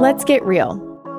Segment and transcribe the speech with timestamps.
[0.00, 0.76] Let's get real.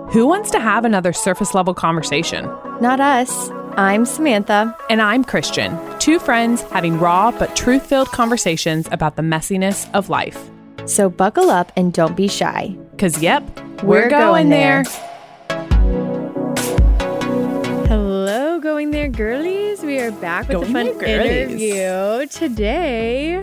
[0.10, 2.46] Who wants to have another surface level conversation?
[2.82, 3.52] Not us.
[3.78, 4.76] I'm Samantha.
[4.90, 10.10] And I'm Christian, two friends having raw but truth filled conversations about the messiness of
[10.10, 10.50] life.
[10.86, 12.76] So buckle up and don't be shy.
[12.90, 13.44] Because, yep,
[13.84, 14.84] We're we're, going going, there.
[14.84, 15.68] there.
[17.86, 19.84] Hello, going there, girlies.
[19.84, 23.42] We are back with Going a fun interview today.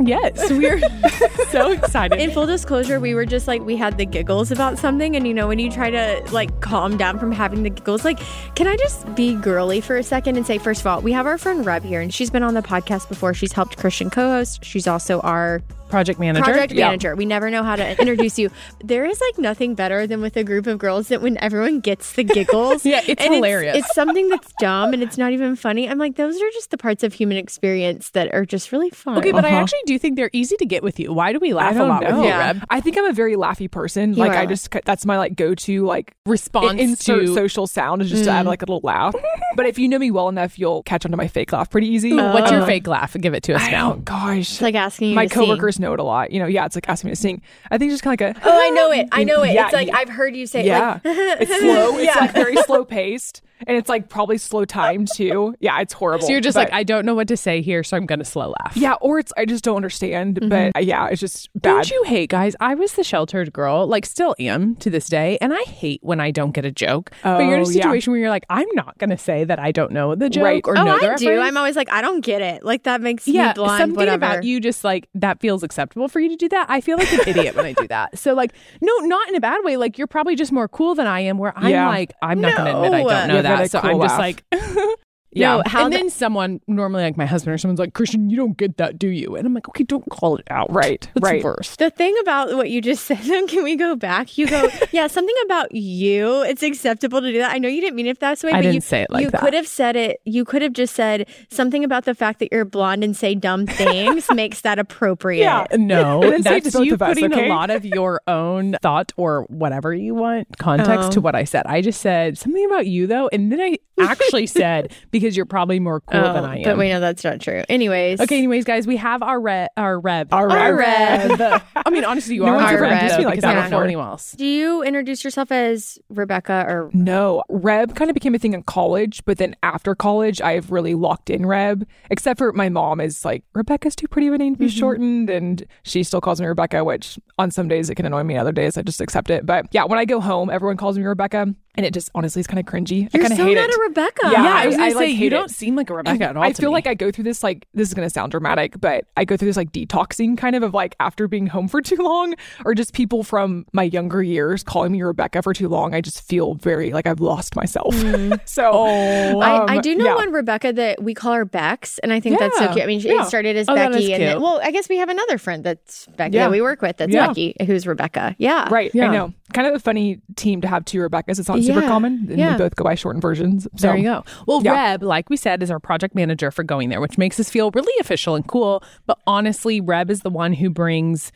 [0.00, 0.80] Yes, we're
[1.50, 2.18] so excited.
[2.18, 5.34] In full disclosure, we were just like we had the giggles about something, and you
[5.34, 8.18] know when you try to like calm down from having the giggles, like
[8.54, 11.26] can I just be girly for a second and say first of all, we have
[11.26, 13.34] our friend Reb here, and she's been on the podcast before.
[13.34, 14.64] She's helped Christian co-host.
[14.64, 16.44] She's also our project manager.
[16.44, 16.86] project Yeah.
[16.88, 17.14] manager.
[17.16, 18.50] We never know how to introduce you.
[18.82, 22.12] There is like nothing better than with a group of girls that when everyone gets
[22.12, 22.84] the giggles.
[22.90, 23.76] Yeah, it's and hilarious.
[23.78, 25.88] It's, something that's dumb and it's not even funny.
[25.88, 29.18] I'm like, those are just the parts of human experience that are just really fun.
[29.18, 29.58] Okay, but I Uh-huh.
[29.58, 31.12] actually do think they're easy to get with you.
[31.12, 32.10] Why do we laugh I a don't lot know.
[32.16, 32.38] with you, Yeah.
[32.38, 32.64] Reb?
[32.70, 34.12] I think I'm a very laughy person.
[34.14, 34.36] You like are.
[34.38, 38.24] I just that's my like go to like Response insert to social sound is just
[38.24, 39.14] to add like a little laugh.
[39.56, 41.88] but if you know me well enough, you'll catch on to my fake laugh pretty
[41.88, 42.12] easy.
[42.12, 43.14] Ooh, What's your fake laugh?
[43.20, 43.90] Give it to us I now.
[43.90, 44.52] don't- gosh.
[44.52, 45.44] it's like asking you my to sing.
[45.46, 46.30] coworkers know it a lot.
[46.30, 47.42] You know, yeah, it's like asking me to sing.
[47.70, 49.08] I think it's just kind of like a Oh, I know it.
[49.12, 49.52] I know it.
[49.54, 49.90] Yeah, it's like.
[49.92, 51.00] I've heard you say yeah.
[51.04, 51.08] it.
[51.08, 51.96] Like, it's slow.
[51.98, 52.20] It's Yeah.
[52.20, 55.54] like very slow paced, and it's like probably slow time too.
[55.60, 56.26] Yeah, it's horrible.
[56.26, 58.18] So you're just But- like, I don't know what to say here, so I'm going
[58.18, 58.76] to slow laugh.
[58.76, 60.36] yeah, or it's I just don't understand.
[60.40, 60.48] Mm-hmm.
[60.74, 61.70] But yeah, it's just bad.
[61.70, 62.54] Don't you hate, guys?
[62.60, 66.20] I was the sheltered girl, like still am to this day, and I hate when
[66.20, 67.10] I don't get a joke.
[67.22, 67.82] but you're in a Oh, yeah.
[67.82, 70.44] situation where you're like, I'm not going to say that I don't know the joke
[70.44, 70.62] Right.
[70.66, 71.28] or oh, know the I do.
[71.28, 71.48] reference.
[71.48, 72.64] I'm always like, I don't get it.
[72.64, 73.80] Like that makes yeah, me blind.
[73.80, 74.16] something whatever.
[74.16, 76.66] about you just like that feels acceptable for you to do that.
[76.68, 78.18] I feel like an idiot when I do that.
[78.18, 79.76] So like, no, not in a bad way.
[79.76, 81.38] Like you're probably just more cool than I am.
[81.38, 81.88] Where I'm Yeah.
[81.88, 83.70] like, I'm not going to admit I don't know You've got a that.
[83.70, 84.18] So I'm just laugh.
[84.18, 84.44] like.
[85.32, 85.56] yeah.
[85.56, 88.36] No, how and the- then someone, normally like my husband or someone's like, Christian, you
[88.36, 89.36] don't get that, do you?
[89.36, 90.72] And I'm like, okay, don't call it out.
[90.72, 91.42] Right, That's right.
[91.42, 91.78] First.
[91.78, 94.36] The thing about what you just said, can we go back?
[94.38, 96.42] You go, yeah, something about you.
[96.42, 97.52] It's acceptable to do that.
[97.52, 99.24] I know you didn't mean it that way, I but didn't you, say it like
[99.24, 99.40] you that.
[99.40, 100.20] could have said it.
[100.24, 103.66] You could have just said something about the fact that you're blonde and say dumb
[103.66, 105.40] things makes that appropriate.
[105.42, 105.66] Yeah.
[105.76, 107.46] No, that's you of us, putting okay?
[107.46, 111.10] a lot of your own thought or whatever you want context Oh.
[111.12, 111.66] to what I said.
[111.66, 115.80] I just said something about you though, and then I actually said because you're probably
[115.80, 116.62] more cool Oh, than I am.
[116.64, 117.62] but we know that's not true.
[117.68, 120.32] Anyways, okay, anyways, guys, we have our re- our rev.
[120.32, 121.38] Our Our rev.
[121.38, 121.64] rev.
[121.76, 123.50] I mean, honestly, you No are one's our ever rev introduced though, me like that
[123.50, 123.84] I don't know before.
[123.84, 124.32] anyone else.
[124.32, 128.62] Do you introduce yourself as Rebecca or No, Reb kind of became a thing in
[128.62, 131.86] college, but then after college, I've really locked in Reb.
[132.10, 134.78] Except for my mom is like Rebecca's too pretty of a name to be mm-hmm.
[134.78, 136.84] shortened, and she still calls me Rebecca.
[136.84, 139.46] Which on some days it can annoy me, other days I just accept it.
[139.46, 141.42] But yeah, when I go home, everyone calls me Rebecca,
[141.74, 143.04] and it just honestly is kind of cringy.
[143.06, 143.74] I you're kind of so hate not it.
[143.96, 144.20] A Rebecca?
[144.24, 145.94] Yeah, Yeah, I was I- gonna I, say like, you hate don't seem like a
[145.94, 146.42] Rebecca at all.
[146.42, 146.74] I to feel me.
[146.74, 149.46] like I go through this like this is gonna sound dramatic, but I go through
[149.46, 152.34] this like detoxing kind of of like after being home for too long,
[152.64, 155.94] or just people from my younger years calling me Rebecca for too long.
[155.94, 157.94] I just feel very like I've lost myself.
[158.44, 160.14] so Oh, I, I um, do know yeah.
[160.14, 162.82] one Rebecca that we call her Bex, and I think that's so cute.
[162.82, 163.22] I mean, yeah.
[163.22, 165.38] it started as Oh, that Becky, is and then, well, I guess we have another
[165.38, 166.44] friend that's Becky Yeah.
[166.44, 167.28] that we work with that's Yeah.
[167.28, 168.34] Becky, who's Rebecca.
[168.38, 169.08] Yeah, Right, Yeah.
[169.08, 169.34] I know.
[169.52, 171.38] Kind of a funny team to have two Rebeccas.
[171.40, 172.52] It's not super Yeah, common, and yeah.
[172.52, 173.66] we both go by shortened versions.
[173.80, 174.24] So There you go.
[174.46, 174.72] Well, yeah.
[174.92, 177.70] Reb, like we said, is our project manager for going there, which makes us feel
[177.72, 178.82] really official and cool.
[179.06, 181.32] But honestly, Reb is the one who brings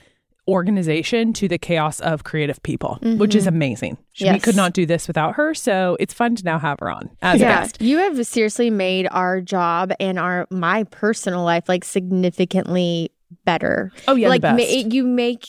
[0.46, 3.54] organization to the chaos of creative people, which is mm-hmm.
[3.56, 3.98] amazing.
[4.20, 4.44] We Yes.
[4.44, 7.40] could not do this without her, so it's fun to now have her on as
[7.40, 7.80] a Yeah, guest.
[7.80, 13.10] you have seriously made our job and our my personal life like significantly
[13.46, 13.90] better.
[14.06, 15.46] Oh, yeah, like ma- you make.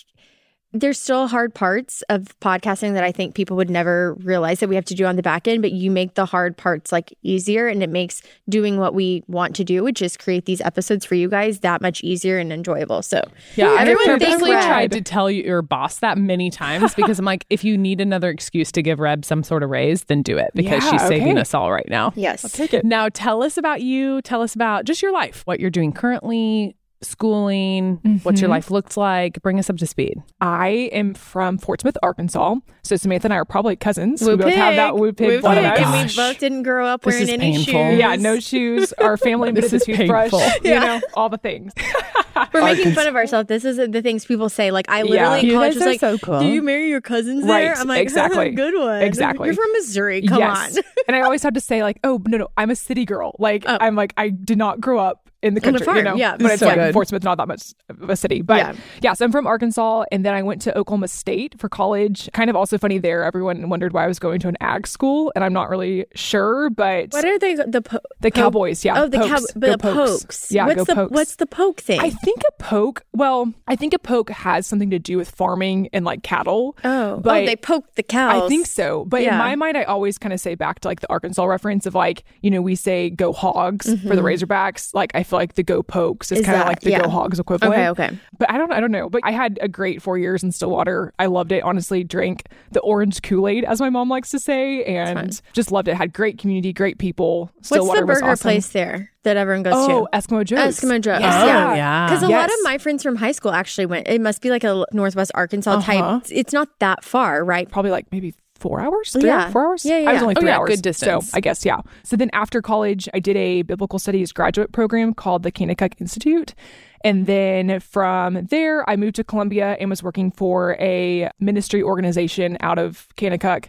[0.77, 4.75] There's still hard parts of podcasting that I think people would never realize that we
[4.75, 7.67] have to do on the back end, but you make the hard parts like easier
[7.67, 11.15] and it makes doing what we want to do, which is create these episodes for
[11.15, 13.01] you guys, that much easier and enjoyable.
[13.01, 13.21] So,
[13.55, 17.19] Yeah, I everyone have thinks purposely tried to tell your boss that many times because
[17.19, 20.21] I'm like, if you need another excuse to give Reb some sort of raise, then
[20.23, 22.11] do it because Yeah, she's saving us all right now.
[22.17, 22.51] Yes.
[22.51, 22.83] take it.
[22.83, 24.21] Now, tell us about you.
[24.23, 26.75] Tell us about just your life, what you're doing currently,
[27.05, 28.51] schooling, what your mm-hmm.
[28.51, 29.41] life looked like.
[29.41, 30.21] Bring us up to speed.
[30.41, 32.55] I am from Fort Smith, Arkansas.
[32.83, 34.21] So Samantha and I are probably cousins.
[34.21, 35.17] Whoop we both have that pig.
[35.17, 35.79] pig blood in us.
[35.79, 37.73] And we both didn't grow up This wearing any painful.
[37.73, 37.99] shoes.
[37.99, 38.93] Yeah, no shoes.
[38.93, 40.31] Our family This invented is toothbrush.
[40.31, 40.39] painful.
[40.63, 40.79] You Yeah.
[40.79, 41.73] know, all the things.
[42.53, 43.47] We're making fun of ourselves.
[43.47, 44.71] This is the things people say.
[44.71, 45.09] Like I Yeah.
[45.09, 46.39] literally in You college guys was are like, so cool.
[46.39, 48.51] "Do you marry your cousins there?" Right, I'm like, exactly.
[48.51, 49.47] "Good one, Exactly.
[49.47, 50.21] You're from Missouri.
[50.21, 50.77] Come yes.
[50.77, 53.35] on." and I always have to say like, oh no, no, I'm a city girl.
[53.39, 53.77] Like Oh.
[53.79, 55.85] I'm like I did not grow up in the country.
[55.85, 56.35] farm, you know, yeah.
[56.37, 56.93] but it's So like good.
[56.93, 58.41] Fort Smith, not that much of a city.
[58.41, 58.73] But Yeah.
[59.01, 59.13] yeah.
[59.13, 62.29] so I'm from Arkansas, and then I went to Oklahoma State for college.
[62.33, 63.23] Kind of also funny there.
[63.23, 66.69] Everyone wondered why I was going to an ag school, and I'm not really sure.
[66.69, 67.55] But What are they?
[67.55, 69.51] The po- the Cowboys, yeah, Oh, the cow- Pokes.
[69.55, 70.23] but Go Pokes.
[70.23, 70.51] pokes.
[70.51, 71.11] Yeah, what's go the Pokes.
[71.11, 71.99] what's the poke thing?
[71.99, 75.89] I think a poke, well, I think a poke has something to do with farming
[75.93, 76.75] and like cattle.
[76.83, 78.43] Oh, oh but oh, they poked the cows.
[78.43, 79.05] I think so.
[79.05, 81.85] But in my mind, I always kind of say back to like the Arkansas reference
[81.85, 84.07] of like, you know, we say go hogs mm-hmm.
[84.07, 84.93] for the Razorbacks.
[84.93, 86.39] Like, I feel like the go pokes is.
[86.39, 87.01] Is kind of like the yeah.
[87.01, 87.73] go hogs equivalent.
[87.73, 88.19] Okay, okay.
[88.37, 89.09] But I don't, I don't know.
[89.09, 91.13] But I had a great four years in Stillwater.
[91.19, 91.63] I loved it.
[91.63, 95.87] Honestly, drank the orange Kool Aid, as my mom likes to say, and just loved
[95.87, 95.95] it.
[95.95, 97.51] Had great community, great people.
[97.55, 98.43] What's Stillwater the was burger awesome.
[98.43, 99.93] place there that everyone goes to.
[99.93, 100.17] Oh, to?
[100.17, 100.77] Eskimo Joe's.
[100.79, 101.19] Eskimo Joe's.
[101.19, 101.45] Yeah.
[101.45, 101.71] Yeah.
[101.71, 102.05] Oh, yeah.
[102.07, 104.07] Because a lot of my friends from high school actually went.
[104.07, 106.19] It must be like a Northwest Arkansas Uh-huh.
[106.19, 106.23] type.
[106.29, 107.69] It's not that far, right?
[107.69, 108.33] probably like maybe
[108.65, 109.51] four hours, three Yeah.
[109.51, 109.85] four hours.
[109.85, 110.69] Yeah, yeah, I was only Oh, three yeah, hours.
[110.69, 111.29] good distance.
[111.29, 111.81] So I guess yeah.
[112.03, 116.55] So then after college, I did a biblical studies graduate program called the Kanakuk Institute.
[117.03, 122.57] And then from there, I moved to Columbia and was working for a ministry organization
[122.61, 123.65] out of Kanakuk.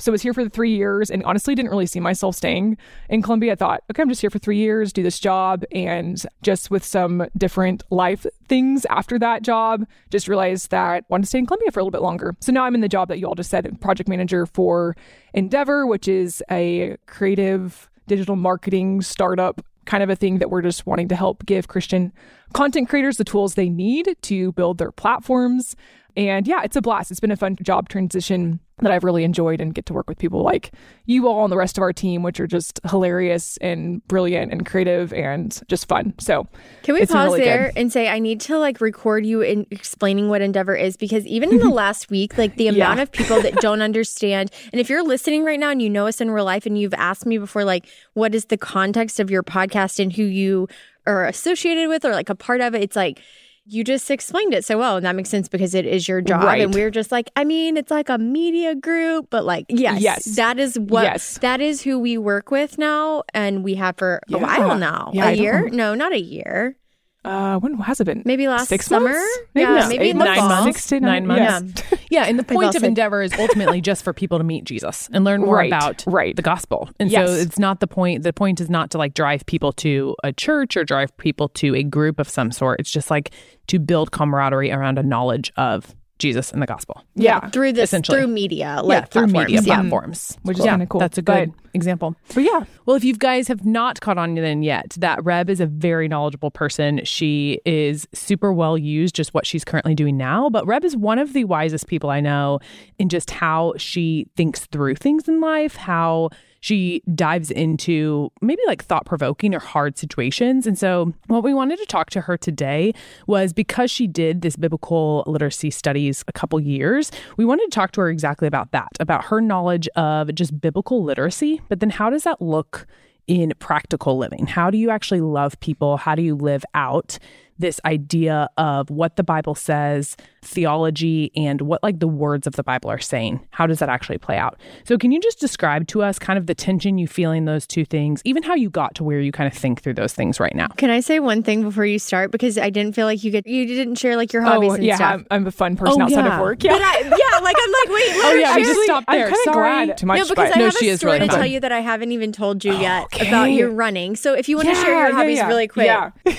[0.00, 2.78] So I was here for the three years and honestly didn't really see myself staying
[3.08, 3.52] in Columbia.
[3.52, 5.64] I thought, okay, I'm just here for three years, do this job.
[5.72, 11.24] And just with some different life things after that job, just realized that I wanted
[11.24, 12.34] to stay in Columbia for a little bit longer.
[12.40, 14.96] So now I'm in the job that you all just said, project manager for
[15.34, 19.60] Endeavor, which is a creative digital marketing startup
[19.90, 22.12] kind of a thing that we're just wanting to help give Christian
[22.52, 25.76] content creators the tools they need to build their platforms.
[26.16, 27.10] And yeah, it's a blast.
[27.12, 30.18] It's been a fun job transition that I've really enjoyed and get to work with
[30.18, 30.72] people like
[31.04, 34.66] you all and the rest of our team, which are just hilarious and brilliant and
[34.66, 36.14] creative and just fun.
[36.18, 36.48] So
[36.82, 37.78] Can we pause really there good.
[37.78, 41.52] and say I need to like record you in explaining what Endeavor is because even
[41.52, 42.70] in the last week, like the Yeah.
[42.86, 46.06] amount of people that don't understand, and if you're listening right now and you know
[46.08, 49.30] us in real life and you've asked me before, like what is the context of
[49.30, 50.66] your podcast and who you
[51.06, 53.20] are associated with or like a part of it, it's like
[53.66, 56.42] you just explained it so well, and that makes sense because it is your job,
[56.42, 56.62] Right.
[56.62, 60.24] and we're just like, I mean, it's like a media group, but like, yes, Yes.
[60.36, 61.38] that is what Yes.
[61.38, 65.26] that is who we work with now, and we have for a while now, Yeah,
[65.26, 66.76] I a don't year, no, not a year.
[67.22, 68.22] Uh, when has it been?
[68.24, 69.10] Maybe last Six summer?
[69.10, 69.38] months?
[69.54, 70.48] Yeah, no, maybe eight in the nine fall.
[70.48, 70.64] months.
[70.78, 71.82] Six to Nine nine, months.
[71.90, 74.64] Yeah, yeah, and the point of said- Endeavor is ultimately just for people to meet
[74.64, 76.34] Jesus and learn more Right, about right.
[76.34, 76.88] the gospel.
[76.98, 77.28] And Yes.
[77.28, 78.22] so it's not the point.
[78.22, 81.74] The point is not to like drive people to a church or drive people to
[81.74, 82.80] a group of some sort.
[82.80, 83.32] It's just like
[83.66, 87.02] to build camaraderie around a knowledge of Jesus and the gospel.
[87.16, 87.48] Yeah.
[87.48, 89.48] through this through media, yeah, like through platforms.
[89.52, 89.80] media Yeah.
[89.80, 91.00] platforms, Which is kinda cool.
[91.00, 92.14] That's a good But- example.
[92.34, 95.60] But yeah, Well, if you guys have not caught on then yet, that Reb is
[95.60, 97.00] a very knowledgeable person.
[97.04, 100.48] She is super well used, just what she's currently doing now.
[100.50, 102.58] But Reb is one of the wisest people I know
[102.98, 108.84] in just how she thinks through things in life, how she dives into maybe like
[108.84, 110.66] thought provoking or hard situations.
[110.66, 112.92] And so, what we wanted to talk to her today
[113.26, 117.92] was because she did this biblical literacy studies a couple years, we wanted to talk
[117.92, 122.10] to her exactly about that, about her knowledge of just biblical literacy, but then how
[122.10, 122.86] does that look
[123.26, 124.46] in practical living?
[124.46, 125.96] How do you actually love people?
[125.96, 127.18] How do you live out
[127.60, 132.62] this idea of what the Bible says, theology, and what like the words of the
[132.62, 133.40] Bible are saying?
[133.50, 134.58] How does that actually play out?
[134.84, 137.66] So, can you just describe to us kind of the tension you feel in those
[137.66, 140.40] two things, even how you got to where you kind of think through those things
[140.40, 140.68] right now?
[140.76, 142.30] Can I say one thing before you start?
[142.30, 144.84] Because I didn't feel like you get you didn't share like your hobbies oh and
[144.84, 145.10] yeah, stuff.
[145.12, 146.34] I'm, I'm a fun oh, person Oh, outside yeah.
[146.36, 146.62] of work.
[146.64, 148.74] Yeah, But I, yeah, like I'm like, wait, let Oh, yeah, we share.
[148.74, 149.26] just stopped there.
[149.26, 149.86] I'm kind of Sorry.
[149.86, 150.18] glad too much.
[150.18, 151.38] No, because but I No, have she a story really to fun.
[151.40, 153.28] tell you that I haven't even told you yet Okay.
[153.28, 154.16] about your running.
[154.16, 155.48] So if you want to share your yeah, hobbies yeah.
[155.48, 156.10] really quick, Yeah.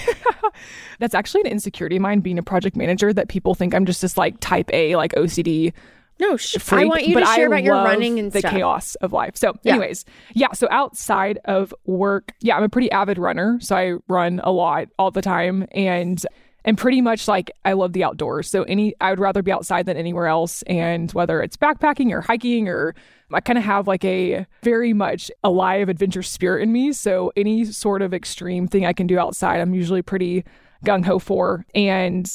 [1.00, 3.91] That's actually an insecurity of mine being a project manager that people think I'm just
[4.00, 5.74] this like type A, like OCD
[6.20, 8.52] no, sh- I freak, want you to share I about your running and the stuff.
[8.52, 9.36] chaos of life.
[9.36, 9.72] So, Yeah.
[9.74, 10.52] anyways, yeah.
[10.52, 13.58] So outside of work, yeah, I'm a pretty avid runner.
[13.60, 16.24] So I run a lot all the time, and
[16.64, 18.48] and pretty much like I love the outdoors.
[18.52, 20.62] So any, I would rather be outside than anywhere else.
[20.68, 22.94] And whether it's backpacking or hiking or
[23.34, 26.94] I kind of have like a very much alive adventure spirit in me.
[26.94, 30.44] So any sort of extreme thing I can do outside, I'm usually pretty
[30.86, 32.32] gung ho for, and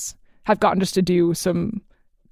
[0.47, 1.83] have gotten just to do some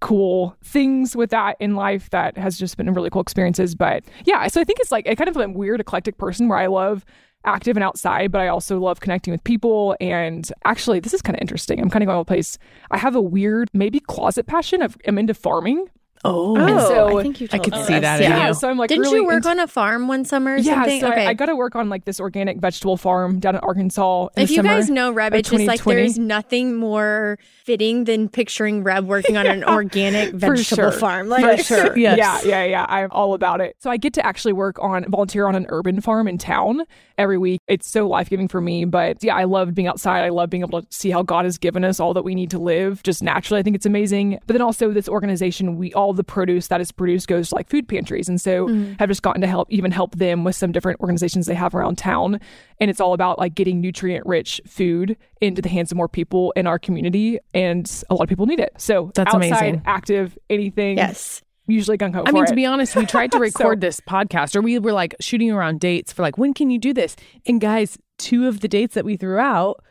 [0.01, 3.75] cool things with that in life that has just been really cool experiences.
[3.75, 6.59] But yeah, so I think it's like a kind of a weird eclectic person where
[6.59, 7.05] I love
[7.45, 9.97] active and outside, but I also love connecting with people.
[10.01, 11.81] And actually, this is kind of interesting.
[11.81, 12.59] I'm kind of going to a place.
[12.91, 14.83] I have a weird, maybe closet passion.
[14.83, 15.89] of I'm into farming.
[16.25, 18.49] Oh, Oh, so I think you I could see that Yeah.
[18.49, 18.55] you.
[18.55, 20.75] so I'm like, Didn't really you work into- on a farm one summer or yeah,
[20.77, 21.01] something?
[21.01, 21.27] so okay.
[21.27, 24.29] I, I got to work on like this organic vegetable farm down in Arkansas.
[24.37, 28.29] In if the you guys know Reb, it's just like there's nothing more fitting than
[28.29, 30.93] picturing Reb working on an organic For vegetable sure.
[30.93, 31.29] farm.
[31.29, 31.99] Like, For sure.
[32.05, 32.17] Yes.
[32.19, 32.87] Yeah, yeah, yeah.
[32.89, 33.77] I'm all about it.
[33.81, 36.85] So I get to actually work on volunteer on an urban farm in town
[37.19, 37.61] every week.
[37.69, 38.85] It's so life giving for me.
[38.85, 40.25] But yeah, I love being outside.
[40.25, 42.51] I love being able to see how God has given us all that we need
[42.51, 43.61] to live just naturally.
[43.61, 44.39] I think it's amazing.
[44.47, 47.55] But then also this organization, we all of the produce that is produced goes to
[47.57, 48.29] like food pantries.
[48.29, 48.93] And so Mm-hmm.
[48.99, 51.99] have just gotten to help even help them with some different organizations they have around
[51.99, 52.41] town.
[52.81, 56.53] And it's all about like getting nutrient rich food into the hands of more people
[56.57, 57.39] in our community.
[57.53, 58.73] And a lot of people need it.
[58.79, 59.83] So That's outside, amazing.
[59.85, 60.97] active, anything.
[60.97, 61.43] Yes.
[61.67, 62.23] Usually gung ho.
[62.27, 64.79] I mean, for to be honest, we tried to record So- this podcast, or we
[64.79, 67.17] were like shooting around dates for like, when can you do this?
[67.47, 69.83] And guys, two of the dates that we threw out,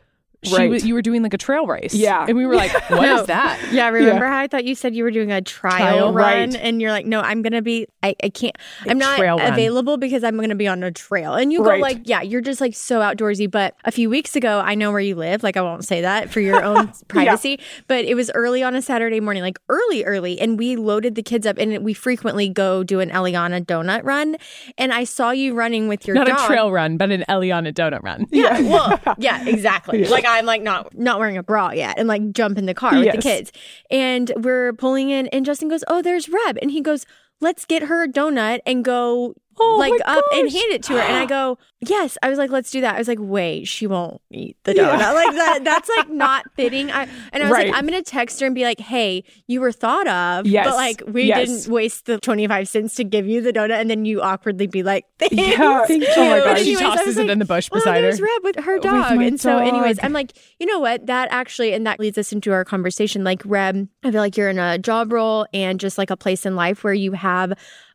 [0.44, 0.70] she Right.
[0.70, 1.94] was, you were doing like a trail race.
[1.94, 2.24] Yeah.
[2.28, 3.26] and we were like, what is No.
[3.26, 3.60] that?
[3.72, 6.54] Yeah, remember how I thought you said you were doing a trial, Trial, run right.
[6.56, 8.54] and you're like, no, I'm gonna be I, I can't
[8.86, 9.52] I'm not trail run.
[9.52, 11.34] available because I'm gonna be on a trail.
[11.34, 11.76] And you Right.
[11.78, 13.50] go like, yeah, you're just like so outdoorsy.
[13.50, 16.30] But a few weeks ago, I know where you live, like I won't say that
[16.30, 17.58] for your own privacy,
[17.88, 21.22] but it was early on a Saturday morning, like early, early, and we loaded the
[21.22, 24.36] kids up and we frequently go do an Eliana donut run.
[24.78, 26.38] And I saw you running with your Not dog.
[26.40, 28.26] a trail run, but an Eliana donut run.
[28.30, 30.04] Yeah, well, yeah, exactly.
[30.06, 32.98] Like I'm like not not wearing a bra yet, and like jump in the car
[32.98, 33.52] with the kids,
[33.90, 37.06] and we're pulling in, and Justin goes, "Oh, there's Reb," and he goes,
[37.40, 40.98] "Let's get her a donut and go." Oh like up and hand it to her,
[41.00, 42.16] and I go, yes.
[42.22, 42.94] I was like, let's do that.
[42.96, 45.14] I was like, wait, she won't eat the donut.
[45.14, 45.60] Like that.
[45.64, 46.90] That's like not fitting.
[46.90, 47.68] I and I was Right.
[47.68, 50.66] like, I'm gonna text her and be like, hey, you were thought of, Yes.
[50.66, 51.48] but like we Yes.
[51.48, 54.82] didn't waste the 25 cents to give you the donut, and then you awkwardly be
[54.82, 55.34] like, thanks.
[55.34, 55.84] Yeah.
[55.86, 56.08] Thank you.
[56.16, 58.02] Oh my she tosses it like, in the bush oh, beside her.
[58.02, 59.16] there's Reb with her dog.
[59.16, 59.98] my and so, anyways.
[60.02, 61.06] I'm like, you know what?
[61.06, 63.24] That actually, and that leads us into our conversation.
[63.24, 66.44] Like, Reb, I feel like you're in a job role and just like a place
[66.46, 67.52] in life where you have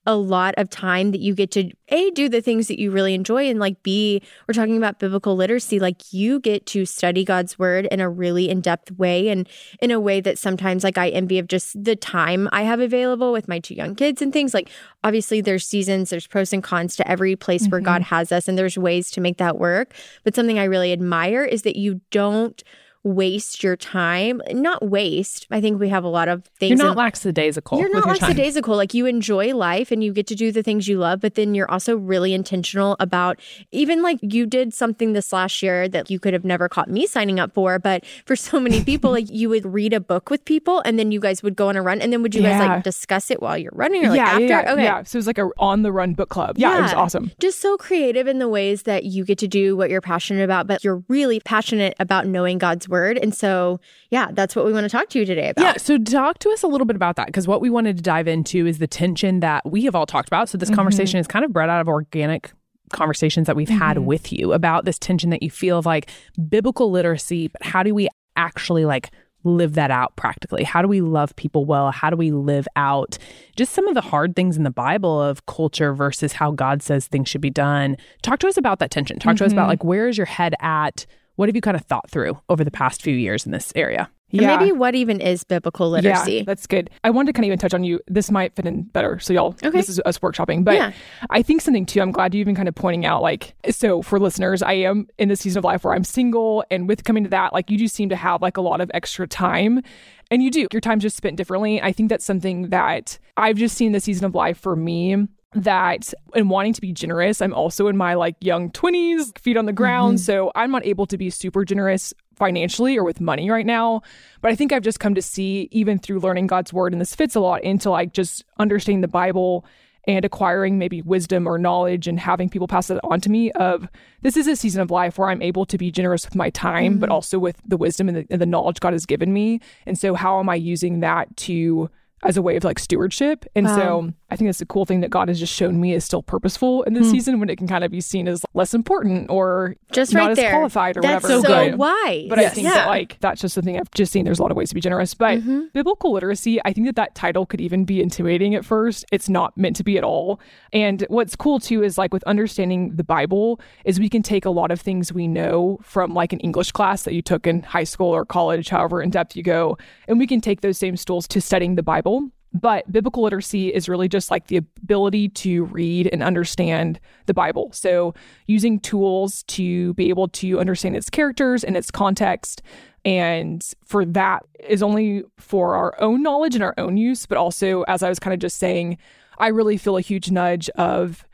[0.09, 3.13] a lot of time that you get to a do the things that you really
[3.13, 7.59] enjoy and like b we're talking about biblical literacy like you get to study god's
[7.59, 9.47] word in a really in-depth way and
[9.81, 13.31] in a way that sometimes like i envy of just the time i have available
[13.31, 14.53] with my two young kids and things.
[14.53, 14.69] Like
[15.03, 17.85] obviously there's seasons there's pros and cons to every place where mm-hmm.
[17.85, 19.93] god has us and there's ways to make that work.
[20.23, 22.63] But something i really admire is that you don't
[23.03, 26.91] waste your time not waste i think we have a lot of things You're not
[26.91, 27.79] in- lackadaisical.
[27.79, 28.29] you're not your time.
[28.29, 28.75] lackadaisical.
[28.75, 31.55] Like you enjoy life and you get to do the things you love, but then
[31.55, 33.39] you're also really intentional about
[33.71, 37.05] even like you did something this last year that you could have never caught me
[37.07, 37.79] signing up for.
[37.79, 41.11] But for so many people, like you would read a book with people and then
[41.11, 43.41] you guys would go on a run and then would you guys like discuss it
[43.41, 44.43] while you're running or like yeah, after?
[44.43, 44.73] yeah, yeah.
[44.73, 44.83] okay.
[44.83, 45.03] yeah.
[45.03, 46.57] So it was like a on the run book club.
[46.57, 47.31] Yeah, it was awesome.
[47.39, 50.67] Just so creative in the ways that you get to do what you're passionate about,
[50.67, 53.17] but you're really passionate about knowing God's word.
[53.17, 53.79] And so,
[54.10, 55.62] yeah, that's what we want to talk to you today about.
[55.62, 58.03] Yeah, so talk to us a little bit about that because what we wanted to
[58.03, 60.50] dive into is the tension that we have all talked about.
[60.50, 60.75] So this mm-hmm.
[60.75, 62.51] conversation is kind of bred out of organic
[62.91, 64.05] conversations that we've had mm-hmm.
[64.05, 66.10] with you about this tension that you feel of like
[66.50, 69.12] biblical literacy, but how do we actually like
[69.43, 70.63] live that out practically?
[70.63, 71.91] How do we love people well?
[71.91, 73.17] How do we live out
[73.55, 77.08] just some of the hard things in the Bible of culture versus how God says
[77.08, 77.96] things should be done?
[78.22, 79.19] Talk to us about that tension.
[79.19, 79.69] Talk to us about mm-hmm.
[79.69, 81.05] like where is your head at?
[81.39, 84.10] What have you kind of thought through over the past few years in this area?
[84.34, 86.34] And maybe what even is biblical literacy?
[86.34, 86.89] Yeah, that's good.
[87.05, 88.01] I wanted to kind of even touch on you.
[88.10, 89.19] This might fit in better.
[89.19, 89.69] So y'all, Okay.
[89.69, 90.65] this is us workshopping.
[90.65, 90.91] But Yeah.
[91.29, 94.19] I think something too, I'm glad you even kind of pointing out like, so for
[94.19, 97.29] listeners, I am in the season of life where I'm single and with coming to
[97.29, 99.81] that, like you do seem to have like a lot of extra time.
[100.29, 100.67] And you do.
[100.74, 101.81] Your time's just spent differently.
[101.81, 105.15] I think that's something that I've just seen the season of life for me
[105.53, 109.65] that and wanting to be generous, I'm also in my like young 20s, feet on
[109.65, 110.17] the ground.
[110.17, 110.23] Mm-hmm.
[110.23, 114.01] So I'm not able to be super generous financially or with money right now.
[114.41, 117.15] But I think I've just come to see, even through learning God's word, and this
[117.15, 119.65] fits a lot into like just understanding the Bible
[120.07, 123.87] and acquiring maybe wisdom or knowledge and having people pass it on to me of
[124.21, 126.97] this is a season of life where I'm able to be generous with my time,
[126.97, 127.13] but mm-hmm.
[127.13, 129.59] also with the wisdom and the, and the knowledge God has given me.
[129.85, 131.91] And so how am I using that to
[132.23, 133.45] as a way of like stewardship.
[133.55, 136.03] And so I think that's a cool thing that God has just shown me is
[136.03, 137.11] still purposeful in this hmm.
[137.11, 140.31] season when it can kind of be seen as less important or Just not right
[140.31, 140.51] as there.
[140.51, 141.41] qualified or That's whatever.
[141.41, 142.27] so But- wise.
[142.29, 142.73] but I think yeah.
[142.73, 144.25] that like that's just the thing I've just seen.
[144.25, 145.61] There's a lot of ways to be generous, but mm-hmm.
[145.73, 149.05] biblical literacy, I think that that title could even be intimidating at first.
[149.11, 150.39] It's not meant to be at all.
[150.73, 154.49] And what's cool too is like with understanding the Bible is we can take a
[154.49, 157.83] lot of things we know from like an English class that you took in high
[157.85, 161.27] school or college, however in depth you go, and we can take those same tools
[161.29, 162.08] to studying the Bible.
[162.51, 167.69] But biblical literacy is really just like the ability to read and understand the Bible.
[167.73, 168.15] So,
[168.47, 172.63] using tools to be able to understand its characters and its context.
[173.05, 177.83] And for that is only for our own knowledge and our own use, but also,
[177.83, 178.97] as I was kind of just saying,
[179.37, 181.25] I really feel a huge nudge of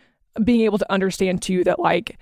[0.44, 2.20] being able to understand too that, like,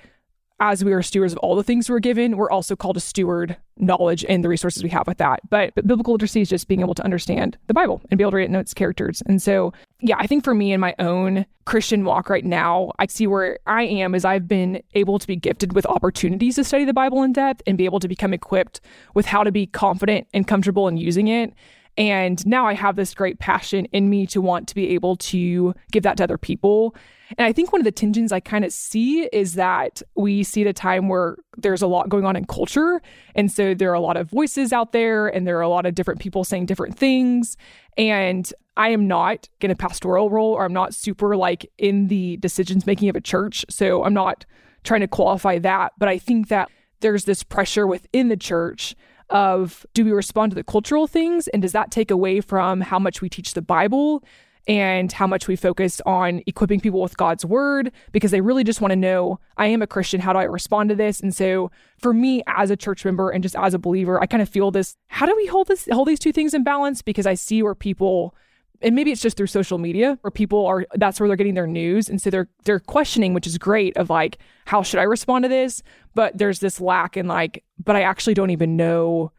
[0.60, 3.57] as we are stewards of all the things we're given, we're also called to steward
[3.77, 5.41] knowledge and the resources we have with that.
[5.50, 8.31] But, but biblical literacy is just being able to understand the Bible and be able
[8.31, 9.22] to read it know its characters.
[9.25, 13.07] And so, yeah, I think for me in my own Christian walk right now, I
[13.07, 16.86] see where I am is I've been able to be gifted with opportunities to study
[16.86, 18.79] the Bible in depth and be able to become equipped
[19.15, 21.53] with how to be confident and comfortable in using it.
[21.98, 25.75] And now I have this great passion in me to want to be able to
[25.91, 26.95] give that to other people.
[27.38, 30.62] And I think one of the tensions I kind of see is that we see
[30.62, 33.02] at a time where there's a lot going on in culture.
[33.36, 35.86] And so there are a lot of voices out there and there are a lot
[35.86, 37.58] of different people saying different things.
[37.98, 42.38] And I am not in a pastoral role or I'm not super like in the
[42.38, 43.66] decisions making of a church.
[43.70, 44.46] So I'm not
[44.84, 45.94] trying to qualify that.
[45.98, 48.96] But I think that there's this pressure within the church
[49.30, 53.00] of do we respond to the cultural things and does that take away from how
[53.00, 54.24] much we teach the Bible
[54.67, 58.82] and how much we focus on equipping people with God's word because they really just
[58.82, 61.20] want to know I am a Christian how do I respond to this?
[61.20, 64.41] And so for me as a church member and just as a believer I kind
[64.41, 67.01] of feel this how do we hold this hold these two things in balance?
[67.01, 68.36] Because I see where people
[68.82, 71.67] and maybe it's just through social media where people are that's where they're getting their
[71.67, 75.43] news and so they're they're questioning which is great of like how should I respond
[75.43, 75.84] to this?
[76.15, 79.32] But there's this lack in like but I actually don't even know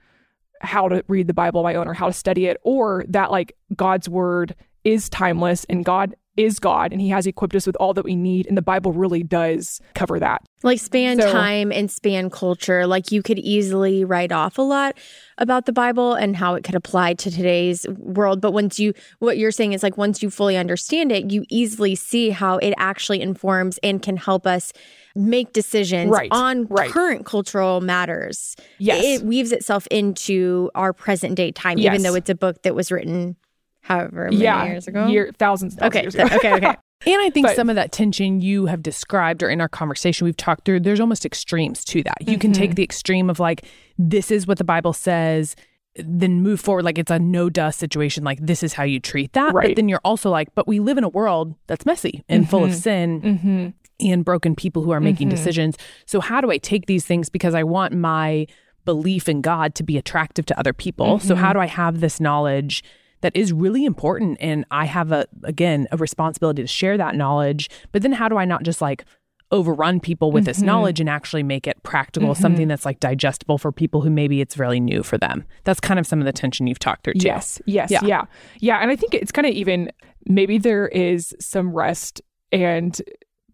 [0.61, 3.31] how to read the Bible on my own or how to study it or that
[3.31, 4.55] like God's word
[4.85, 8.17] is timeless and God is God and he has equipped us with all that we
[8.17, 8.47] need.
[8.47, 10.43] And the Bible really does cover that.
[10.63, 12.87] Like span so, time and span culture.
[12.87, 14.97] Like you could easily write off a lot
[15.39, 18.41] about the Bible and how it could apply to today's world.
[18.41, 21.95] But once you, what you're saying is like once you fully understand it, you easily
[21.95, 24.73] see how it actually informs and can help us
[25.17, 26.91] make decisions right, on right.
[26.91, 28.57] current cultural matters.
[28.79, 29.05] Yes.
[29.05, 31.93] It weaves itself into our present day time, yes.
[31.93, 33.37] even though it's a book that was written
[33.85, 35.07] however many yeah, years ago?
[35.07, 36.37] Year, thousands, thousands okay, years ago.
[36.37, 36.77] okay, okay.
[37.07, 40.25] And I think but, some of that tension you have described or in our conversation
[40.25, 42.17] we've talked through, there's almost extremes to that.
[42.21, 42.41] You mm-hmm.
[42.41, 42.77] can take mm-hmm.
[42.77, 43.67] the extreme of like,
[43.99, 45.55] this is what the Bible says,
[45.97, 49.35] then move forward like it's a no dust situation, like this is how you treat
[49.35, 49.53] that.
[49.53, 49.69] Right.
[49.69, 52.51] But then you're also like, but we live in a world that's messy and mm-hmm.
[52.51, 52.79] full of mm-hmm.
[52.79, 53.21] sin.
[53.21, 53.69] Mm-hmm.
[54.01, 55.77] And broken people who are making decisions.
[56.05, 57.29] So, how do I take these things?
[57.29, 58.49] Because I want my
[58.85, 61.21] belief in God to be attractive to other people.
[61.21, 62.83] So, how do I have this knowledge
[63.25, 64.37] that is really important.
[64.39, 67.71] And I have a, again, a responsibility to share that knowledge.
[67.91, 69.07] But then how do I not just like
[69.51, 70.51] overrun people with mm-hmm.
[70.51, 72.43] this knowledge and actually make it practical, mm-hmm.
[72.43, 75.43] something that's like digestible for people who maybe it's really new for them.
[75.65, 77.27] That's kind of some of the tension you've talked through too.
[77.27, 78.01] Yes, yes, yeah.
[78.05, 78.25] yeah.
[78.61, 78.79] Yeah.
[78.83, 79.91] And I think it's kind of even
[80.27, 82.21] maybe there is some rest
[82.53, 83.01] and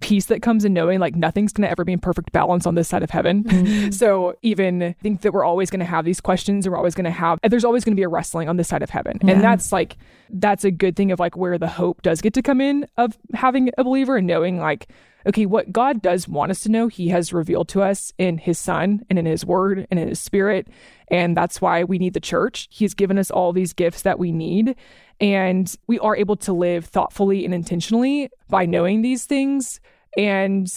[0.01, 2.75] peace that comes in knowing like nothing's going to ever be in perfect balance on
[2.75, 3.45] this side of heaven.
[3.45, 3.91] Mm-hmm.
[3.91, 6.95] So even I think that we're always going to have these questions and we're always
[6.95, 9.19] going to have there's always going to be a wrestling on this side of heaven.
[9.23, 9.35] Yeah.
[9.35, 9.97] And that's like
[10.31, 13.19] that's a good thing of like where the hope does get to come in of
[13.35, 14.89] having a believer and knowing like
[15.27, 18.59] okay, what God does want us to know, He has revealed to us in His
[18.59, 20.69] Son and in His Word and in His Spirit.
[21.09, 22.69] And that's why we need the church.
[22.71, 24.77] He's given us all these gifts that we need.
[25.21, 29.81] And we are able to live thoughtfully and intentionally by knowing these things.
[30.17, 30.73] And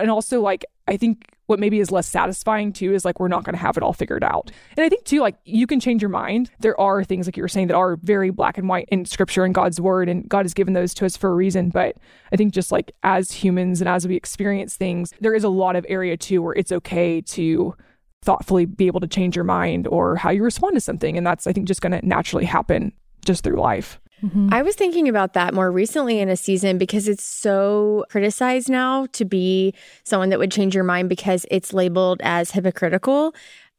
[0.00, 3.44] and also like I think what maybe is less satisfying too is like we're not
[3.44, 4.50] going to have it all figured out.
[4.76, 6.50] And I think too like you can change your mind.
[6.60, 9.44] There are things like you were saying that are very black and white in scripture
[9.44, 11.96] and God's word and God has given those to us for a reason, but
[12.32, 15.76] I think just like as humans and as we experience things, there is a lot
[15.76, 17.74] of area too where it's okay to
[18.22, 21.46] thoughtfully be able to change your mind or how you respond to something and that's
[21.46, 22.92] I think just going to naturally happen
[23.24, 24.00] just through life.
[24.22, 24.48] Mm-hmm.
[24.52, 29.06] I was thinking about that more recently in a season because it's so criticized now
[29.12, 29.74] to be
[30.04, 33.34] someone that would change your mind because it's labeled as hypocritical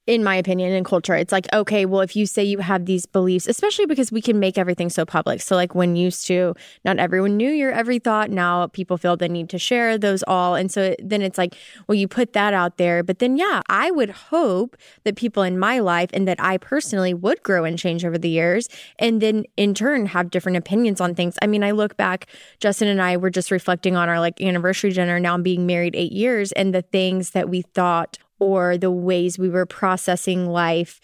[0.08, 3.08] in my opinion, in culture, it's like, okay, well, if you say you have these
[3.08, 5.42] beliefs, especially because we can make everything so public.
[5.42, 8.30] So, like, when used to, not everyone knew your every thought.
[8.30, 10.54] Now people feel the need to share those all.
[10.54, 11.56] And so then it's like,
[11.88, 13.02] well, you put that out there.
[13.02, 17.14] But then, yeah, I would hope that people in my life and that I personally
[17.14, 18.70] would grow and change over the years.
[19.00, 21.36] And then in turn, have different opinions on things.
[21.42, 22.28] I mean, I look back,
[22.60, 26.12] Justin and I were just reflecting on our like anniversary dinner now being married eight
[26.12, 31.02] years and the things that we thought or the ways we were processing life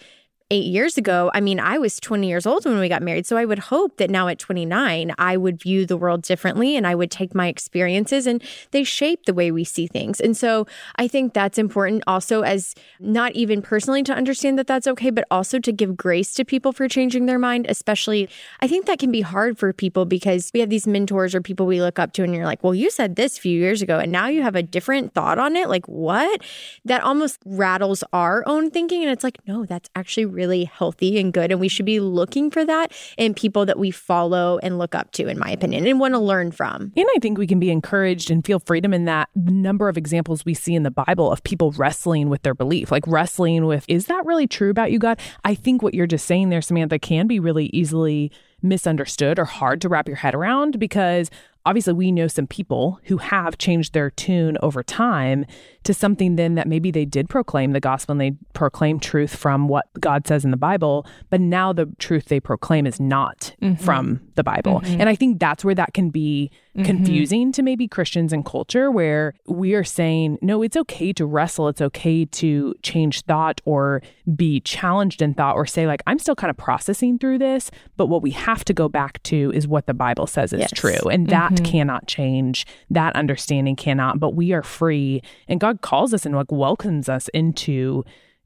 [0.52, 3.26] eight years ago, I mean, I was 20 years old when we got married.
[3.26, 6.86] So I would hope that now at 29, I would view the world differently and
[6.86, 10.20] I would take my experiences and they shape the way we see things.
[10.20, 14.88] And so I think that's important also as not even personally to understand that that's
[14.88, 18.28] okay, but also to give grace to people for changing their mind, especially
[18.60, 21.66] I think that can be hard for people because we have these mentors or people
[21.66, 24.00] we look up to and you're like, well, you said this a few years ago
[24.00, 25.70] and now you have a different thought on it.
[25.70, 26.42] Like what?
[26.84, 29.02] That almost rattles our own thinking.
[29.02, 31.52] And it's like, no, that's actually really really healthy and good.
[31.52, 35.12] And we should be looking for that in people that we follow and look up
[35.12, 36.92] to, in my opinion, and want to learn from.
[36.98, 40.44] And I think we can be encouraged and feel freedom in that number of examples
[40.44, 44.08] we see in the Bible of people wrestling with their belief, like wrestling with, is
[44.08, 45.20] that really true about you, God?
[45.46, 48.32] I think what you're just saying there, Samantha, can be really easily
[48.64, 51.30] misunderstood or hard to wrap your head around because
[51.66, 55.46] obviously we know some people who have changed their tune over time
[55.84, 59.68] to something then that maybe they did proclaim the gospel and they proclaim truth from
[59.68, 63.84] what God says in the Bible, but now the truth they proclaim is not mm-hmm.
[63.84, 64.82] from the Bible.
[64.82, 65.02] Mm-hmm.
[65.02, 66.86] And I think that's where that can be mm-hmm.
[66.86, 71.68] confusing to maybe Christians and culture where we are saying, no, it's okay to wrestle,
[71.68, 74.04] it's okay to change thought or
[74.36, 78.06] be challenged in thought or say like I'm still kind of processing through this, but
[78.06, 80.72] what we have to go back to is what the Bible says is yes.
[80.76, 81.10] true.
[81.10, 81.66] And that mm-hmm.
[81.66, 82.68] cannot change.
[82.92, 87.08] That understanding cannot, but we are free and God God calls us and like welcomes
[87.08, 88.04] us into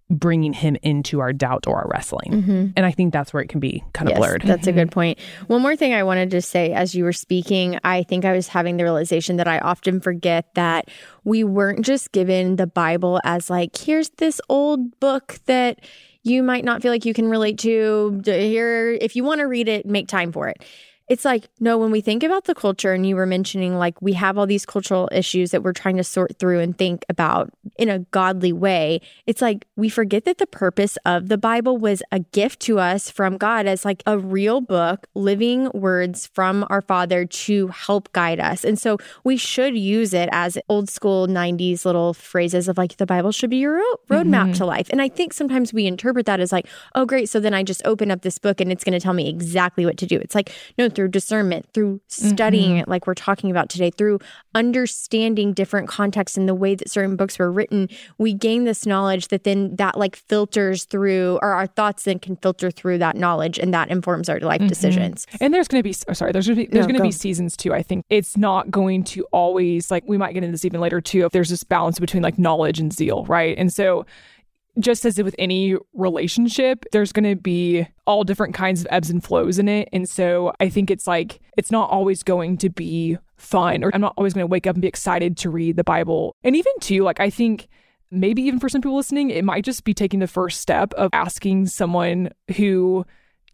[0.10, 2.32] bringing him into our doubt or our wrestling.
[2.32, 2.68] Mm-hmm.
[2.76, 4.42] And I think that's where it can be kind of yes, blurred.
[4.44, 4.78] That's mm-hmm.
[4.78, 5.20] a good point.
[5.48, 8.48] One more thing I wanted to say as you were speaking, I think I was
[8.48, 10.90] having the realization that I often forget that
[11.24, 15.80] we weren't just given the Bible as like, here's this old book that
[16.22, 18.22] you might not feel like you can relate to.
[18.26, 20.64] Here, if you want to read it, make time for it
[21.08, 24.14] it's like, no, when we think about the culture, and you were mentioning like we
[24.14, 27.90] have all these cultural issues that we're trying to sort through and think about in
[27.90, 32.20] a godly way, it's like we forget that the purpose of the Bible was a
[32.20, 37.26] gift to us from God as like a real book, living words from our Father
[37.26, 38.64] to help guide us.
[38.64, 43.06] And so we should use it as old school 90s little phrases of like the
[43.06, 44.52] Bible should be your roadmap mm-hmm.
[44.54, 44.90] to life.
[44.90, 47.30] And I think sometimes we interpret that as like, oh, great.
[47.30, 49.86] So then I just open up this book and it's going to tell me exactly
[49.86, 50.18] what to do.
[50.18, 52.80] It's like, no, through discernment, through studying mm-hmm.
[52.80, 54.20] it, like we're talking about today, through
[54.54, 59.28] understanding different contexts and the way that certain books were written, we gain this knowledge
[59.28, 63.60] that then that like filters through, or our thoughts then can filter through that knowledge,
[63.60, 64.68] and that informs our life mm-hmm.
[64.68, 65.28] decisions.
[65.42, 67.08] And there's going to be, oh, sorry, there's going to be, there's no, going to
[67.08, 67.74] be seasons too.
[67.74, 71.02] I think it's not going to always like we might get into this even later
[71.02, 71.26] too.
[71.26, 73.58] If there's this balance between like knowledge and zeal, right?
[73.58, 74.06] And so
[74.80, 79.24] just as with any relationship, there's going to be all different kinds of ebbs and
[79.24, 79.90] flows in it.
[79.94, 84.02] And so I think it's like, it's not always going to be fun, or I'm
[84.02, 86.36] not always going to wake up and be excited to read the Bible.
[86.44, 87.68] And even too, like, I think
[88.12, 91.10] maybe even for some people listening, it might just be taking the first step of
[91.14, 93.06] asking someone who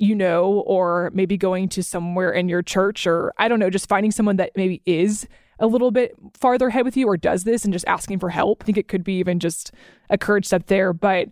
[0.02, 3.88] you know, or maybe going to somewhere in your church, or I don't know, just
[3.88, 5.28] finding someone that maybe is
[5.62, 8.64] a little bit farther ahead with you or does this and just asking for help.
[8.64, 9.72] I think it could be even just
[10.10, 10.92] a courage step there.
[10.92, 11.30] But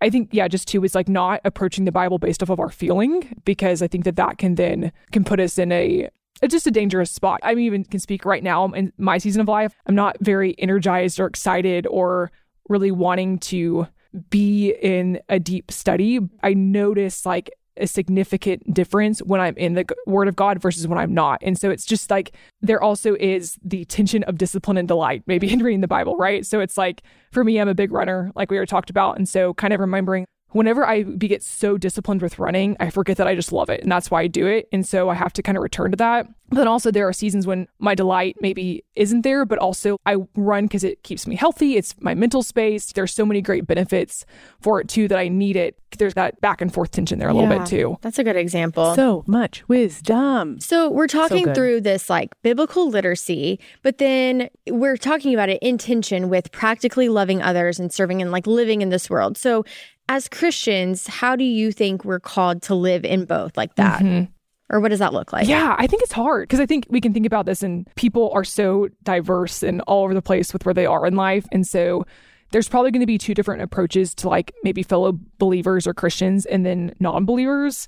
[0.00, 2.70] I think, yeah, just too is like not approaching the Bible based off of our
[2.70, 6.08] feeling because I think that that can then can put us in a
[6.40, 7.38] it's just a dangerous spot.
[7.44, 9.76] I even can speak right now in my season of life.
[9.86, 12.32] I'm not very energized or excited or
[12.68, 13.86] really wanting to
[14.28, 16.18] be in a deep study.
[16.42, 20.98] I notice like a significant difference when I'm in the Word of God versus when
[20.98, 21.40] I'm not.
[21.42, 25.52] And so it's just like there also is the tension of discipline and delight, maybe
[25.52, 26.44] in reading the Bible, right?
[26.44, 29.16] So it's like for me, I'm a big runner, like we were talked about.
[29.16, 33.26] And so kind of remembering whenever I get so disciplined with running, I forget that
[33.26, 33.82] I just love it.
[33.82, 34.68] And that's why I do it.
[34.72, 36.26] And so I have to kind of return to that.
[36.52, 40.16] But then also, there are seasons when my delight maybe isn't there, but also I
[40.36, 41.78] run because it keeps me healthy.
[41.78, 42.92] It's my mental space.
[42.92, 44.26] There's so many great benefits
[44.60, 45.78] for it too that I need it.
[45.96, 47.96] There's that back and forth tension there a yeah, little bit too.
[48.02, 48.94] That's a good example.
[48.94, 50.60] So much wisdom.
[50.60, 55.58] So we're talking so through this like biblical literacy, but then we're talking about it
[55.62, 59.38] in tension with practically loving others and serving and like living in this world.
[59.38, 59.64] So
[60.08, 64.02] as Christians, how do you think we're called to live in both like that?
[64.02, 64.31] Mm-hmm.
[64.72, 65.46] Or what does that look like?
[65.46, 68.30] Yeah, I think it's hard because I think we can think about this and people
[68.32, 71.46] are so diverse and all over the place with where they are in life.
[71.52, 72.06] And so
[72.52, 76.46] there's probably going to be two different approaches to like maybe fellow believers or Christians
[76.46, 77.86] and then non believers.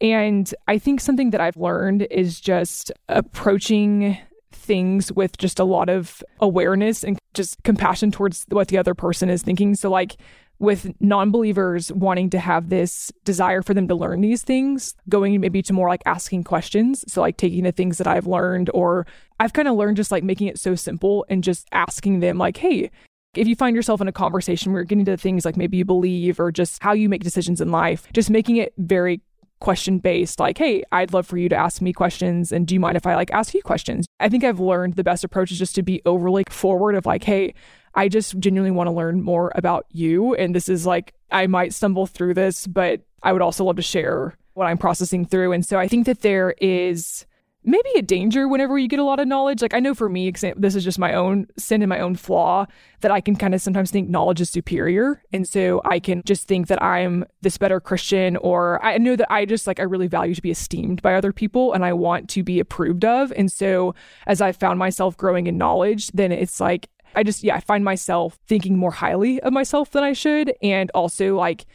[0.00, 4.18] And I think something that I've learned is just approaching
[4.52, 9.30] things with just a lot of awareness and just compassion towards what the other person
[9.30, 9.74] is thinking.
[9.74, 10.16] So, like,
[10.58, 15.40] with non believers wanting to have this desire for them to learn these things, going
[15.40, 17.04] maybe to more like asking questions.
[17.08, 19.06] So, like taking the things that I've learned, or
[19.38, 22.56] I've kind of learned just like making it so simple and just asking them, like,
[22.56, 22.90] hey,
[23.34, 25.84] if you find yourself in a conversation where you're getting to things like maybe you
[25.84, 29.20] believe or just how you make decisions in life, just making it very
[29.58, 32.80] question based like hey i'd love for you to ask me questions and do you
[32.80, 35.58] mind if i like ask you questions i think i've learned the best approach is
[35.58, 37.54] just to be overly forward of like hey
[37.96, 40.34] I just genuinely want to learn more about you.
[40.34, 43.82] And this is like, I might stumble through this, but I would also love to
[43.82, 45.52] share what I'm processing through.
[45.52, 47.26] And so I think that there is
[47.64, 49.60] maybe a danger whenever you get a lot of knowledge.
[49.60, 52.66] Like I know for me, this is just my own sin and my own flaw
[53.00, 55.20] that I can kind of sometimes think knowledge is superior.
[55.32, 59.32] And so I can just think that I'm this better Christian or I know that
[59.32, 62.28] I just like, I really value to be esteemed by other people and I want
[62.30, 63.32] to be approved of.
[63.36, 67.56] And so as I found myself growing in knowledge, then it's like, I just, yeah,
[67.56, 70.52] I find myself thinking more highly of myself than I should.
[70.62, 71.66] And also, like,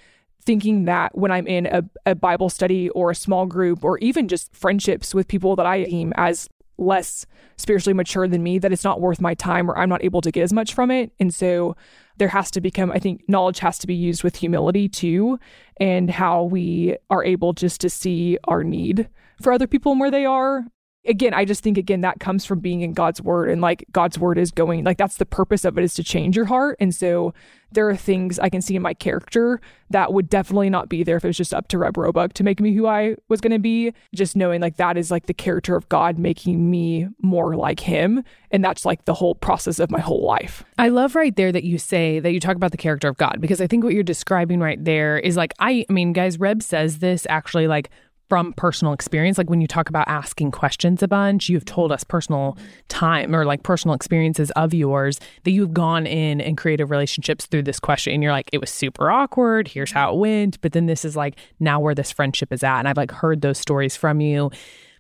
[0.43, 4.27] thinking that when I'm in a, a Bible study or a small group or even
[4.27, 7.27] just friendships with people that I deem as less
[7.58, 10.32] spiritually mature than me that it's not worth my time or I'm not able to
[10.32, 11.12] get as much from it.
[11.19, 11.75] And so
[12.17, 15.39] there has to become, I think, knowledge has to be used with humility too,
[15.77, 19.10] and how we are able just to see our need
[19.41, 20.65] for other people and where they are
[21.05, 24.19] again, I just think again that comes from being in God's word and like God's
[24.19, 26.77] word is going like that's the purpose of it is to change your heart.
[26.79, 27.33] And so
[27.71, 31.17] there are things I can see in my character that would definitely not be there
[31.17, 33.51] if it was just up to Reb Roebuck to make me who I was going
[33.51, 33.93] to be.
[34.13, 38.23] Just knowing like that is like the character of God making me more like Him,
[38.51, 40.63] and that's like the whole process of my whole life.
[40.77, 43.37] I love right there that you say that you talk about the character of God
[43.39, 46.61] because I think what you're describing right there is like I, I mean, guys, Reb
[46.61, 47.89] says this actually like
[48.31, 49.37] from personal experience.
[49.37, 53.43] Like when you talk about asking questions a bunch, you've told us personal time or
[53.43, 58.13] like personal experiences of yours that you've gone in and created relationships through this question.
[58.13, 59.67] And you're like, it was super awkward.
[59.67, 60.61] Here's how it went.
[60.61, 62.79] But then this is like now where this friendship is at.
[62.79, 64.49] And I've like heard those stories from you.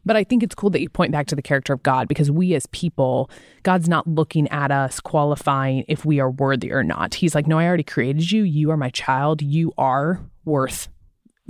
[0.05, 2.29] But I think it's cool that you point back to the character of God because
[2.29, 3.29] we as people,
[3.63, 7.13] God's not looking at us qualifying if we are worthy or not.
[7.13, 8.43] He's like, no, I already created you.
[8.43, 9.41] You are my child.
[9.41, 10.89] You are worth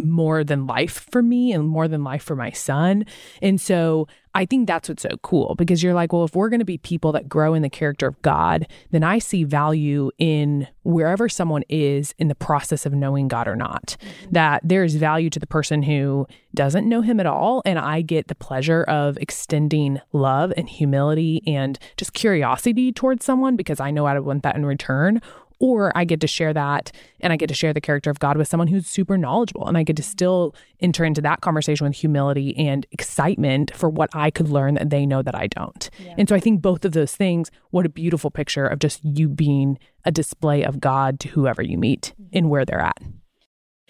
[0.05, 3.05] more than life for me and more than life for my son.
[3.41, 6.59] And so I think that's what's so cool because you're like, well, if we're going
[6.59, 10.67] to be people that grow in the character of God, then I see value in
[10.83, 13.97] wherever someone is in the process of knowing God or not.
[13.99, 14.31] Mm-hmm.
[14.31, 17.61] That there's value to the person who doesn't know him at all.
[17.65, 23.57] And I get the pleasure of extending love and humility and just curiosity towards someone
[23.57, 25.21] because I know I would want that in return
[25.61, 28.35] or I get to share that and I get to share the character of God
[28.35, 29.67] with someone who's super knowledgeable.
[29.67, 34.09] And I get to still enter into that conversation with humility and excitement for what
[34.13, 35.89] I could learn that they know that I don't.
[36.03, 36.15] Yeah.
[36.17, 39.29] And so I think both of those things, what a beautiful picture of just you
[39.29, 42.37] being a display of God to whoever you meet mm-hmm.
[42.37, 42.97] in where they're at.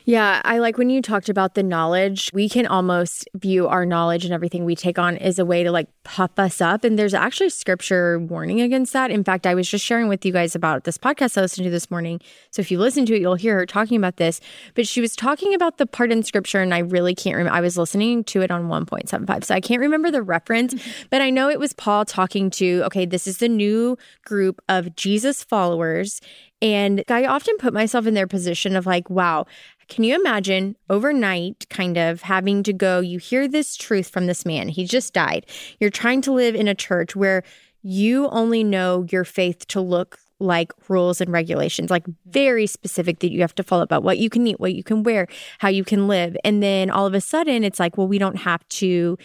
[0.06, 2.32] Yeah, I like when you talked about the knowledge.
[2.34, 5.72] We can almost view our knowledge and everything we take on as a way to
[5.72, 6.84] like puff us up.
[6.84, 9.12] And there's actually scripture warning against that.
[9.12, 11.70] In fact, I was just sharing with you guys about this podcast I listened to
[11.70, 12.20] this morning.
[12.50, 14.42] So if you listen to it, you'll hear her talking about this.
[14.74, 17.56] But she was talking about the part in scripture, and I really can't remember.
[17.56, 19.44] I was listening to it on 1.75.
[19.44, 20.74] So I can't remember the reference,
[21.12, 24.96] but I know it was Paul talking to, okay, this is the new group of
[24.96, 26.22] Jesus followers.
[26.62, 29.46] And I often put myself in their position of like, wow,
[29.88, 34.46] can you imagine overnight kind of having to go, you hear this truth from this
[34.46, 35.46] man, he just died.
[35.80, 37.44] You're trying to live in a church where
[37.82, 42.32] you only know your faith to look like rules and regulations, like mm-hmm.
[42.32, 45.04] very specific that you have to follow about what you can eat, what you can
[45.04, 45.28] wear,
[45.60, 46.36] how you can live.
[46.44, 49.18] And then all of a sudden, it's like, well, we don't have to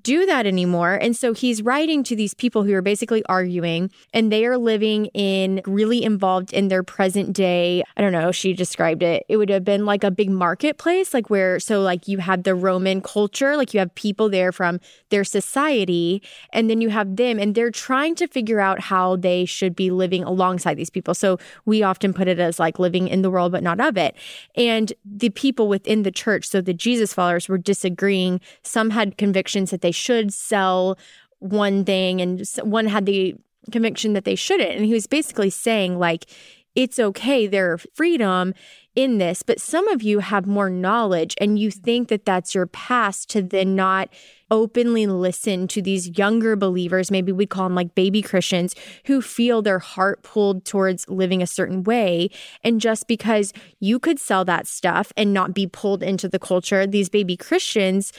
[0.00, 0.94] do that anymore.
[0.94, 5.06] And so he's writing to these people who are basically arguing and they are living
[5.06, 7.82] in really involved in their present day.
[7.96, 9.26] I don't know, she described it.
[9.28, 12.54] It would have been like a big marketplace, like where, so like you have the
[12.54, 16.22] Roman culture, like you have people there from their society,
[16.54, 19.90] and then you have them, and they're trying to figure out how they should be
[19.90, 21.12] living alongside these people.
[21.12, 24.16] So we often put it as like living in the world, but not of it.
[24.56, 28.40] And the people within the church, so the Jesus followers were disagreeing.
[28.62, 30.98] Some had convictions that they should sell
[31.38, 33.34] one thing and one had the
[33.70, 34.72] conviction that they shouldn't.
[34.72, 36.26] And he was basically saying like
[36.74, 38.54] it's okay their freedom
[38.94, 42.66] in this but some of you have more knowledge and you think that that's your
[42.66, 44.08] past to then not
[44.50, 48.74] openly listen to these younger believers maybe we call them like baby christians
[49.06, 52.28] who feel their heart pulled towards living a certain way.
[52.62, 56.86] And just because you could sell that stuff and not be pulled into the culture
[56.86, 58.12] these baby christians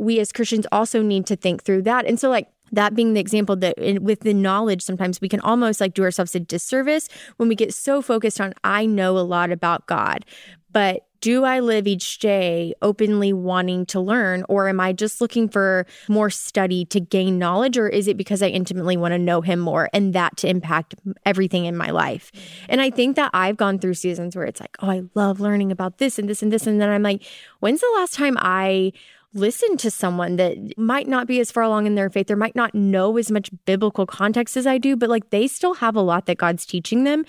[0.00, 2.06] we as Christians also need to think through that.
[2.06, 5.40] And so, like, that being the example that in, with the knowledge, sometimes we can
[5.40, 9.20] almost like do ourselves a disservice when we get so focused on, I know a
[9.20, 10.24] lot about God,
[10.72, 15.50] but do I live each day openly wanting to learn, or am I just looking
[15.50, 19.42] for more study to gain knowledge, or is it because I intimately want to know
[19.42, 20.94] Him more and that to impact
[21.26, 22.32] everything in my life?
[22.70, 25.70] And I think that I've gone through seasons where it's like, oh, I love learning
[25.70, 26.66] about this and this and this.
[26.66, 27.22] And then I'm like,
[27.58, 28.92] when's the last time I
[29.32, 32.56] listen to someone that might not be as far along in their faith or might
[32.56, 36.00] not know as much biblical context as I do, but like they still have a
[36.00, 37.24] lot that God's teaching them.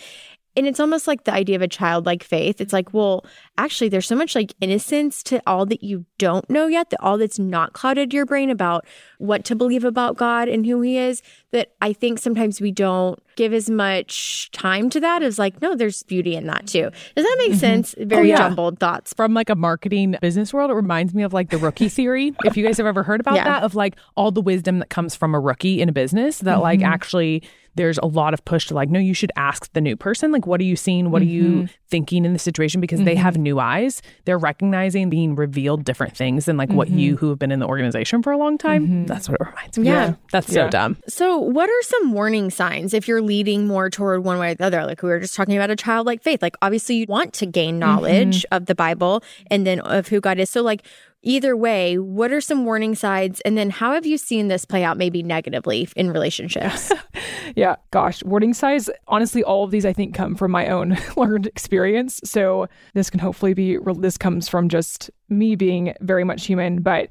[0.56, 2.60] And it's almost like the idea of a childlike faith.
[2.60, 3.26] It's like, well,
[3.58, 7.18] actually, there's so much like innocence to all that you don't know yet, that all
[7.18, 8.86] that's not clouded your brain about
[9.18, 13.22] what to believe about God and who He is, that I think sometimes we don't
[13.36, 16.90] give as much time to that as like, no, there's beauty in that too.
[17.16, 17.60] Does that make mm-hmm.
[17.60, 17.96] sense?
[17.98, 18.38] Very oh, yeah.
[18.38, 19.14] jumbled thoughts.
[19.14, 22.34] From like a marketing business world, it reminds me of like the rookie theory.
[22.46, 23.46] if you guys have ever heard about yeah.
[23.46, 26.56] that, of like all the wisdom that comes from a rookie in a business, that
[26.56, 26.62] mm-hmm.
[26.62, 27.44] like actually
[27.76, 30.46] there's a lot of push to like, no, you should ask the new person, like,
[30.46, 31.12] what are you seeing?
[31.12, 31.30] What mm-hmm.
[31.30, 31.66] are you mm-hmm.
[31.90, 32.82] thinking in the situation?
[32.82, 33.06] Because mm-hmm.
[33.06, 34.02] they have new eyes.
[34.26, 36.78] They're recognizing being revealed different things than like mm-hmm.
[36.78, 38.86] what you who have been in the organization for a long time.
[38.86, 39.06] Mm-hmm.
[39.06, 39.88] That's what it reminds me.
[39.88, 40.10] Yeah.
[40.10, 40.18] Of.
[40.32, 40.66] That's yeah.
[40.66, 40.98] so dumb.
[41.08, 44.66] So, what are some warning signs if you're leading more toward one way or the
[44.66, 44.86] other?
[44.86, 46.42] Like we were just talking about a childlike faith.
[46.42, 48.56] Like obviously you want to gain knowledge mm-hmm.
[48.56, 50.50] of the Bible and then of who God is.
[50.50, 50.84] So like
[51.24, 53.40] either way, what are some warning signs?
[53.42, 56.92] And then how have you seen this play out maybe negatively in relationships?
[57.56, 58.90] yeah, gosh, warning signs.
[59.08, 62.20] Honestly, all of these I think come from my own learned experience.
[62.24, 66.82] So this can hopefully be, this comes from just me being very much human.
[66.82, 67.10] But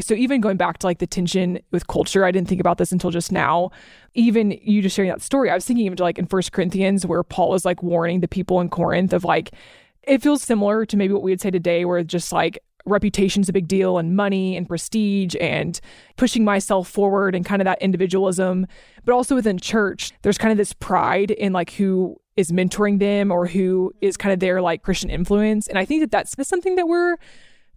[0.00, 2.92] so even going back to like the tension with culture, I didn't think about this
[2.92, 3.70] until just now.
[4.14, 7.04] Even you just sharing that story, I was thinking even to like in First Corinthians
[7.04, 9.50] where Paul is like warning the people in Corinth of like,
[10.04, 12.58] it feels similar to maybe what we would say today, where just like
[12.88, 15.80] reputation's a big deal and money and prestige and
[16.16, 18.66] pushing myself forward and kind of that individualism.
[19.04, 23.30] But also within church, there's kind of this pride in like who is mentoring them
[23.30, 25.66] or who is kind of their like Christian influence.
[25.66, 27.16] And I think that that's something that we're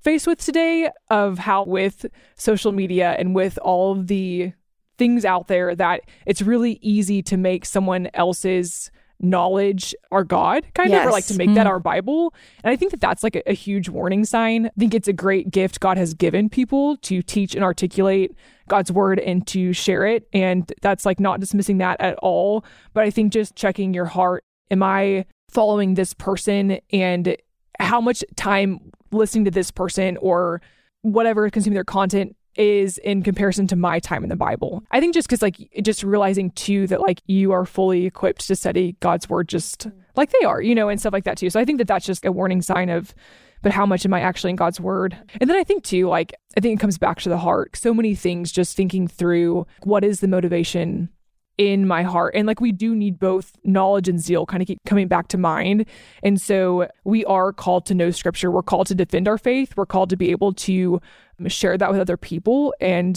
[0.02, 4.54] faced with today of how with social media and with all of the
[4.98, 10.90] things out there that it's really easy to make someone else's knowledge our God, kind
[10.90, 11.02] yes.
[11.02, 11.56] of, or like to make mm.
[11.56, 12.34] that our Bible.
[12.64, 14.68] And I think that that's like a, a huge warning sign.
[14.68, 18.36] I think it's a great gift God has given people to teach and articulate
[18.68, 20.28] God's word and to share it.
[20.34, 22.66] And that's like not dismissing that at all.
[22.94, 27.36] But I think just checking your heart am I following this person and
[27.80, 30.62] how much time listening to this person or
[31.02, 34.84] whatever consuming their content is in comparison to my time in the Bible.
[34.92, 38.56] I think just because, like, just realizing too that, like, you are fully equipped to
[38.56, 41.50] study God's word just like they are, you know, and stuff like that too.
[41.50, 43.14] So I think that that's just a warning sign of,
[43.62, 45.16] but how much am I actually in God's word?
[45.40, 47.78] And then I think too, like, I think it comes back to the heart.
[47.78, 51.10] So many things, just thinking through what is the motivation
[51.62, 52.34] in my heart.
[52.36, 55.38] And like we do need both knowledge and zeal kind of keep coming back to
[55.38, 55.86] mind.
[56.24, 58.50] And so we are called to know scripture.
[58.50, 59.78] We're called to defend our faith.
[59.78, 61.00] We're called to be able to
[61.40, 62.74] um, share that with other people.
[62.82, 63.16] And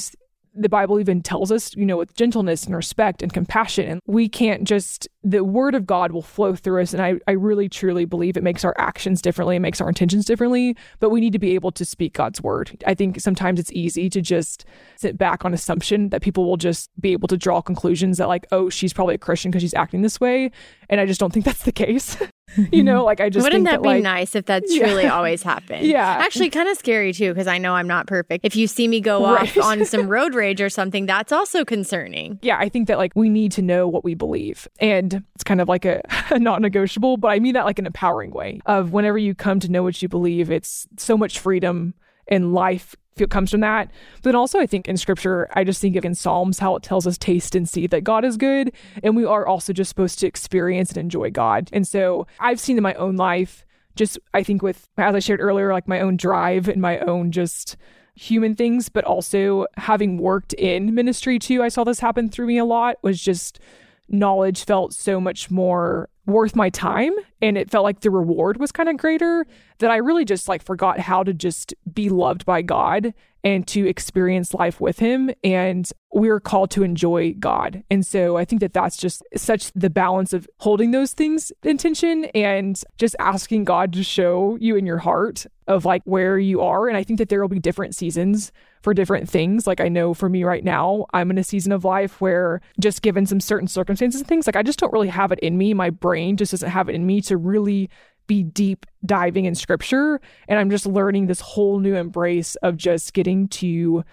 [0.55, 3.89] the Bible even tells us, you know, with gentleness and respect and compassion.
[3.89, 6.93] And we can't just, the word of God will flow through us.
[6.93, 10.25] And I, I really truly believe it makes our actions differently, it makes our intentions
[10.25, 12.83] differently, but we need to be able to speak God's word.
[12.87, 14.65] I think sometimes it's easy to just
[14.97, 18.47] sit back on assumption that people will just be able to draw conclusions that, like,
[18.53, 20.51] oh, she's probably a Christian because she's acting this way.
[20.89, 22.17] And I just don't think that's the case.
[22.73, 24.61] you know, like I just wouldn't that, that, be like, nice if yeah.
[24.61, 25.87] truly always happened?
[25.87, 28.45] yeah, actually, kind of scary too because I know I'm not perfect.
[28.45, 29.43] If you see me go right.
[29.43, 32.39] off on some road rage or something, that's also concerning.
[32.43, 35.61] Yeah, I think that like we need to know what we believe, and it's kind
[35.61, 38.61] of like a, a not negotiable, but I mean that like in an empowering way
[38.67, 41.95] of whenever you come to know what you believe, it's so much freedom
[42.27, 42.97] in life
[43.31, 43.91] comes from that.
[44.17, 47.07] But then also, I think in scripture, I just think in Psalms how it tells
[47.07, 48.73] us taste and see that God is good.
[49.03, 51.71] And we are also just supposed to experience and enjoy God.
[51.73, 55.41] And so I've seen in my own life, just I think with, as I shared
[55.41, 57.77] earlier, like my own drive and my own just
[58.17, 62.59] human things, but also having worked in ministry too, I saw this happen through me
[62.59, 63.61] a lot was just
[64.09, 67.13] knowledge felt so much more worth my time
[67.43, 69.47] and it felt like the reward was kind of greater
[69.79, 73.13] that I really just like forgot how to just be loved by God
[73.45, 77.85] and to experience life with him and we're called to enjoy God.
[77.91, 81.77] And so I think that that's just such the balance of holding those things in
[81.77, 86.63] tension and just asking God to show you in your heart of like where you
[86.63, 88.51] are and I think that there will be different seasons
[88.83, 89.67] for different things.
[89.67, 93.03] Like I know for me right now, I'm in a season of life where just
[93.03, 95.75] given some certain circumstances and things, like I just don't really have it in me.
[95.75, 97.91] My brain just doesn't have it in me to really
[98.27, 100.21] be deep diving in scripture.
[100.49, 104.05] And I'm just learning this whole new embrace of just getting to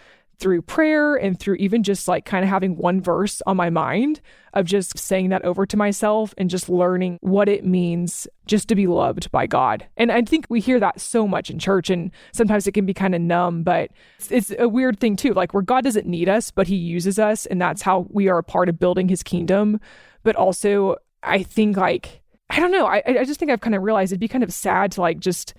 [0.42, 4.20] through prayer and through even just like kind of having one verse on my mind
[4.56, 8.74] of just saying that over to myself and just learning what it means just to
[8.74, 9.86] be loved by God.
[9.98, 12.94] And I think we hear that so much in church and sometimes it can be
[12.94, 13.92] kind of numb, but
[14.32, 17.46] it's, a weird thing too, like where God doesn't need us, but he uses us
[17.46, 19.80] and that's how we are a part of building his kingdom.
[20.24, 22.21] But also I think like
[22.52, 24.54] I don't know, I I just think I've kind of realized it'd be kind of
[24.54, 25.54] sad to like just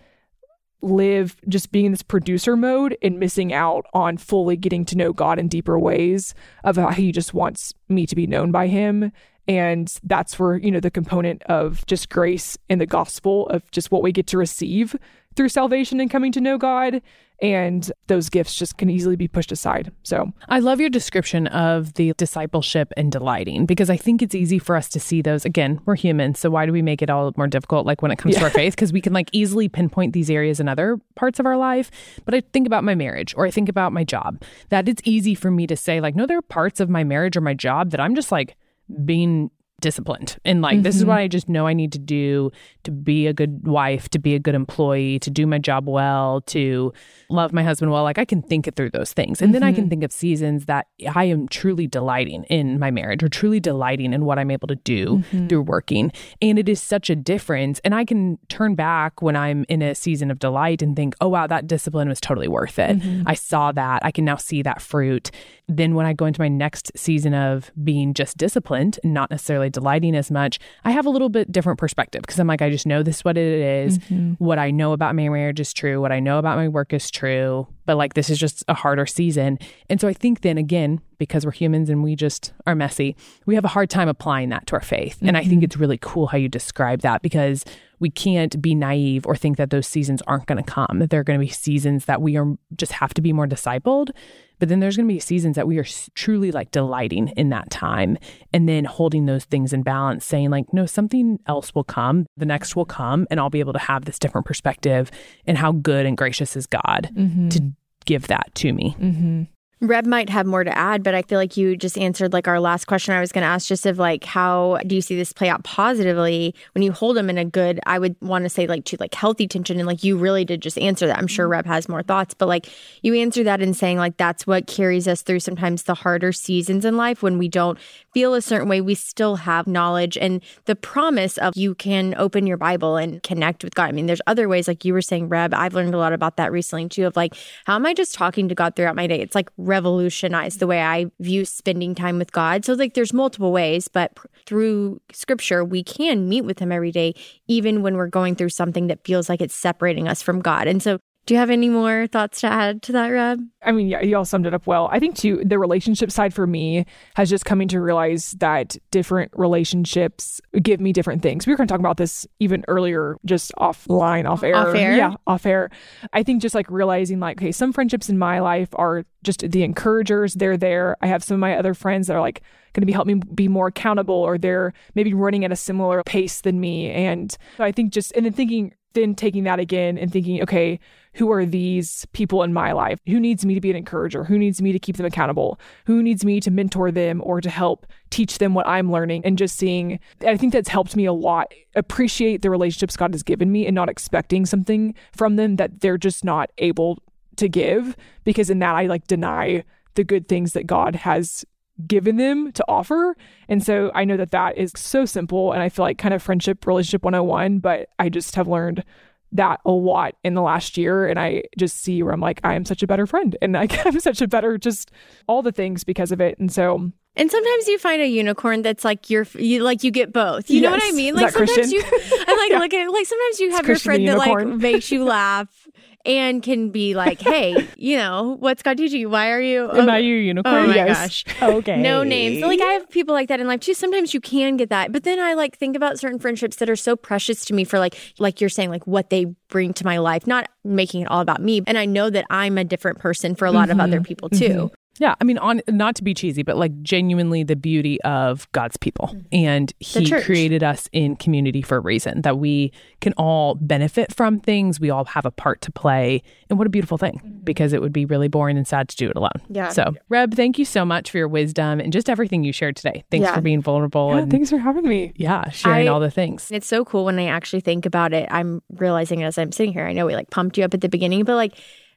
[0.83, 5.13] live just being in this producer mode and missing out on fully getting to know
[5.13, 9.13] God in deeper ways of how he just wants me to be known by him.
[9.49, 13.91] And that's where, you know, the component of just grace in the gospel of just
[13.91, 14.95] what we get to receive
[15.35, 17.01] through salvation and coming to know God
[17.43, 19.93] and those gifts just can easily be pushed aside.
[20.05, 24.61] So, I love your description of the discipleship and delighting because I think it's easy
[24.61, 25.45] for us to see those.
[25.45, 28.17] Again, we're humans, so why do we make it all more difficult like when it
[28.17, 28.41] comes yeah.
[28.41, 31.47] to our faith because we can like easily pinpoint these areas in other parts of
[31.47, 31.91] our life.
[32.25, 34.43] But I think about my marriage or I think about my job.
[34.69, 37.37] That it's easy for me to say like no there are parts of my marriage
[37.37, 38.57] or my job that I'm just like
[39.05, 39.51] being
[39.83, 40.83] disciplined and like mm-hmm.
[40.83, 41.25] this is what mm-hmm.
[41.25, 42.51] I just know I need to do
[42.85, 46.41] to be a good wife, to be a good employee, to do my job well,
[46.43, 46.93] to
[47.29, 48.03] love my husband well.
[48.03, 49.41] Like I can think it through those things.
[49.41, 49.53] And mm-hmm.
[49.53, 49.91] then I can mm-hmm.
[49.91, 54.25] think of seasons that I am truly delighting in my marriage or truly delighting in
[54.25, 55.47] what I'm able to do mm-hmm.
[55.49, 56.13] through working.
[56.41, 57.81] And it is such a difference.
[57.85, 61.29] And I can turn back when I'm in a season of delight and think, oh
[61.29, 62.99] wow, that discipline was totally worth it.
[62.99, 63.23] Mm-hmm.
[63.27, 64.05] I saw that.
[64.05, 65.31] I can now see that fruit.
[65.69, 70.15] Then when I go into my next season of being just disciplined, not necessarily delighting
[70.15, 73.03] as much, I have a little bit different perspective because I'm like, I just know
[73.03, 73.99] this is what it is.
[73.99, 74.33] Mm-hmm.
[74.45, 76.01] What I know about my marriage is true.
[76.01, 77.67] What I know about my work is true.
[77.85, 79.59] But like, this is just a harder season.
[79.89, 83.17] And so I think then again, because we're humans and we just are messy,
[83.47, 85.17] we have a hard time applying that to our faith.
[85.17, 85.29] Mm-hmm.
[85.29, 85.65] And I think mm-hmm.
[85.65, 87.65] it's really cool how you describe that because
[88.03, 91.21] we can't be naive or think that those seasons aren't going to come, that there
[91.21, 92.47] are going to be seasons that we are
[92.77, 94.11] just have to be more discipled.
[94.59, 97.71] But then there's going to be seasons that we are truly like delighting in that
[97.71, 98.19] time
[98.53, 102.45] and then holding those things in balance, saying, like, no, something else will come, the
[102.45, 105.11] next will come, and I'll be able to have this different perspective
[105.47, 107.51] and how good and gracious is God mm-hmm.
[107.51, 107.73] to
[108.05, 108.97] give that to me.
[108.99, 109.43] Mm-hmm.
[109.83, 112.61] Reb might have more to add, but I feel like you just answered like our
[112.61, 115.33] last question I was going to ask just of like how do you see this
[115.33, 118.69] play out positively when you hold them in a good I would want to say
[118.69, 121.19] like to like healthy tension and like you really did just answer that.
[121.19, 121.55] I'm sure mm-hmm.
[121.55, 122.69] Reb has more thoughts, but like
[123.03, 126.85] you answer that in saying like that's what carries us through sometimes the harder seasons
[126.85, 127.77] in life when we don't
[128.15, 132.47] feel a certain way, we still have knowledge and the promise of you can open
[132.47, 133.89] your Bible and connect with God.
[133.89, 136.37] I mean, there's other ways like you were saying Reb, I've learned a lot about
[136.37, 139.21] that recently too of like how am I just talking to God throughout my day?
[139.21, 142.67] It's like revolutionized the way I view spending time with God.
[142.67, 147.15] So, like, there's multiple ways, but through scripture, we can meet with Him every day,
[147.49, 150.69] even when we're going through something that feels like it's separating us from God.
[150.69, 153.41] And so, do you have any more thoughts to add to that, Reb?
[153.65, 154.89] I mean, yeah, you all summed it up well.
[154.91, 159.31] I think too, the relationship side for me has just coming to realize that different
[159.35, 161.47] relationships give me different things.
[161.47, 164.57] We were kind of talking about this even earlier, just offline, off air.
[164.57, 164.97] Off air?
[164.97, 165.71] Yeah, off air.
[166.13, 169.63] I think just like realizing like, okay, some friendships in my life are just the
[169.63, 170.35] encouragers.
[170.35, 170.97] They're there.
[171.03, 172.43] I have some of my other friends that are like
[172.73, 176.03] going to be helping me be more accountable or they're maybe running at a similar
[176.03, 176.91] pace than me.
[176.91, 180.79] And I think just, and then thinking then taking that again and thinking, okay,
[181.15, 182.99] who are these people in my life?
[183.07, 184.25] Who needs me to be an encourager?
[184.25, 185.61] Who needs me to keep them accountable?
[185.87, 189.25] Who needs me to mentor them or to help teach them what I'm learning?
[189.25, 193.23] And just seeing, I think that's helped me a lot appreciate the relationships God has
[193.23, 196.99] given me and not expecting something from them that they're just not able
[197.37, 197.97] to give.
[198.25, 199.65] Because in that, I like deny
[199.95, 201.45] the good things that God has
[201.87, 203.17] given them to offer.
[203.49, 205.53] And so I know that that is so simple.
[205.53, 208.85] And I feel like kind of friendship, relationship 101, but I just have learned
[209.33, 211.07] that a lot in the last year.
[211.07, 213.85] And I just see where I'm like, I am such a better friend and like,
[213.87, 214.91] I'm such a better, just
[215.27, 216.39] all the things because of it.
[216.39, 220.15] And so and sometimes you find a unicorn that's like you're you like you get
[220.15, 220.49] both.
[220.49, 220.65] You yes.
[220.65, 221.15] know what I mean?
[221.15, 221.79] Like sometimes Christian?
[221.79, 222.59] you like yeah.
[222.59, 225.69] looking like sometimes you have your friend that like makes you laugh
[226.05, 229.09] and can be like, hey, you know, what's God teaching you?
[229.11, 229.71] Why are you?
[229.71, 230.55] Am oh, I your unicorn?
[230.55, 231.23] Oh my yes.
[231.23, 231.43] gosh.
[231.43, 231.81] Okay.
[231.81, 232.43] No names.
[232.43, 233.75] Like I have people like that in life too.
[233.75, 236.77] Sometimes you can get that, but then I like think about certain friendships that are
[236.77, 239.99] so precious to me for like, like you're saying, like what they bring to my
[239.99, 241.63] life, not making it all about me.
[241.67, 243.79] And I know that I'm a different person for a lot mm-hmm.
[243.79, 244.49] of other people too.
[244.49, 244.75] Mm-hmm.
[244.99, 248.77] Yeah, I mean, on not to be cheesy, but like genuinely the beauty of God's
[248.77, 249.27] people, mm-hmm.
[249.33, 254.39] and He created us in community for a reason that we can all benefit from
[254.39, 254.79] things.
[254.79, 257.21] We all have a part to play, and what a beautiful thing!
[257.25, 257.39] Mm-hmm.
[257.43, 259.41] Because it would be really boring and sad to do it alone.
[259.49, 259.71] Yeah.
[259.71, 263.03] So, Reb, thank you so much for your wisdom and just everything you shared today.
[263.11, 263.35] Thanks yeah.
[263.35, 264.11] for being vulnerable.
[264.11, 265.15] Yeah, and thanks for having me.
[265.17, 266.51] Yeah, sharing I, all the things.
[266.51, 268.29] It's so cool when I actually think about it.
[268.31, 269.87] I'm realizing as I'm sitting here.
[269.87, 271.55] I know we like pumped you up at the beginning, but like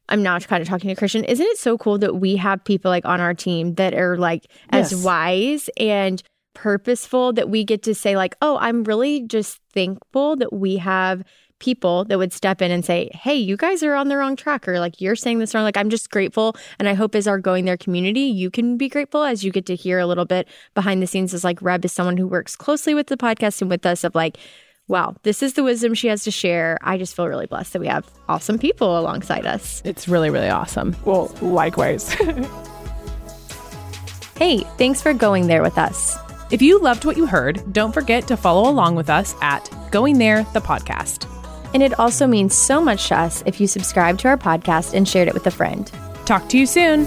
[0.09, 1.23] I'm now kind of talking to Christian.
[1.23, 4.45] Isn't it so cool that we have people like on our team that are like
[4.69, 5.03] as yes.
[5.03, 6.21] wise and
[6.53, 11.23] purposeful that we get to say like, "Oh, I'm really just thankful that we have
[11.59, 14.67] people that would step in and say, "Hey, you guys are on the wrong track,"
[14.67, 15.63] or like you're saying this wrong.
[15.63, 18.89] Like I'm just grateful, and I hope as our going there community, you can be
[18.89, 21.33] grateful as you get to hear a little bit behind the scenes.
[21.33, 24.15] As like Reb is someone who works closely with the podcast and with us of
[24.15, 24.37] like
[24.87, 26.77] wow, this is the wisdom she has to share.
[26.81, 29.81] I just feel really blessed that we have awesome people alongside us.
[29.85, 30.95] It's really, really awesome.
[31.05, 32.13] Well, likewise.
[34.37, 36.17] hey, thanks for going there with us.
[36.51, 40.19] If you loved what you heard, don't forget to follow along with us at Going
[40.19, 41.31] There, the podcast.
[41.73, 45.07] And it also means so much to us if you subscribe to our podcast and
[45.07, 45.91] shared it with a friend.
[46.25, 47.05] Talk to you soon.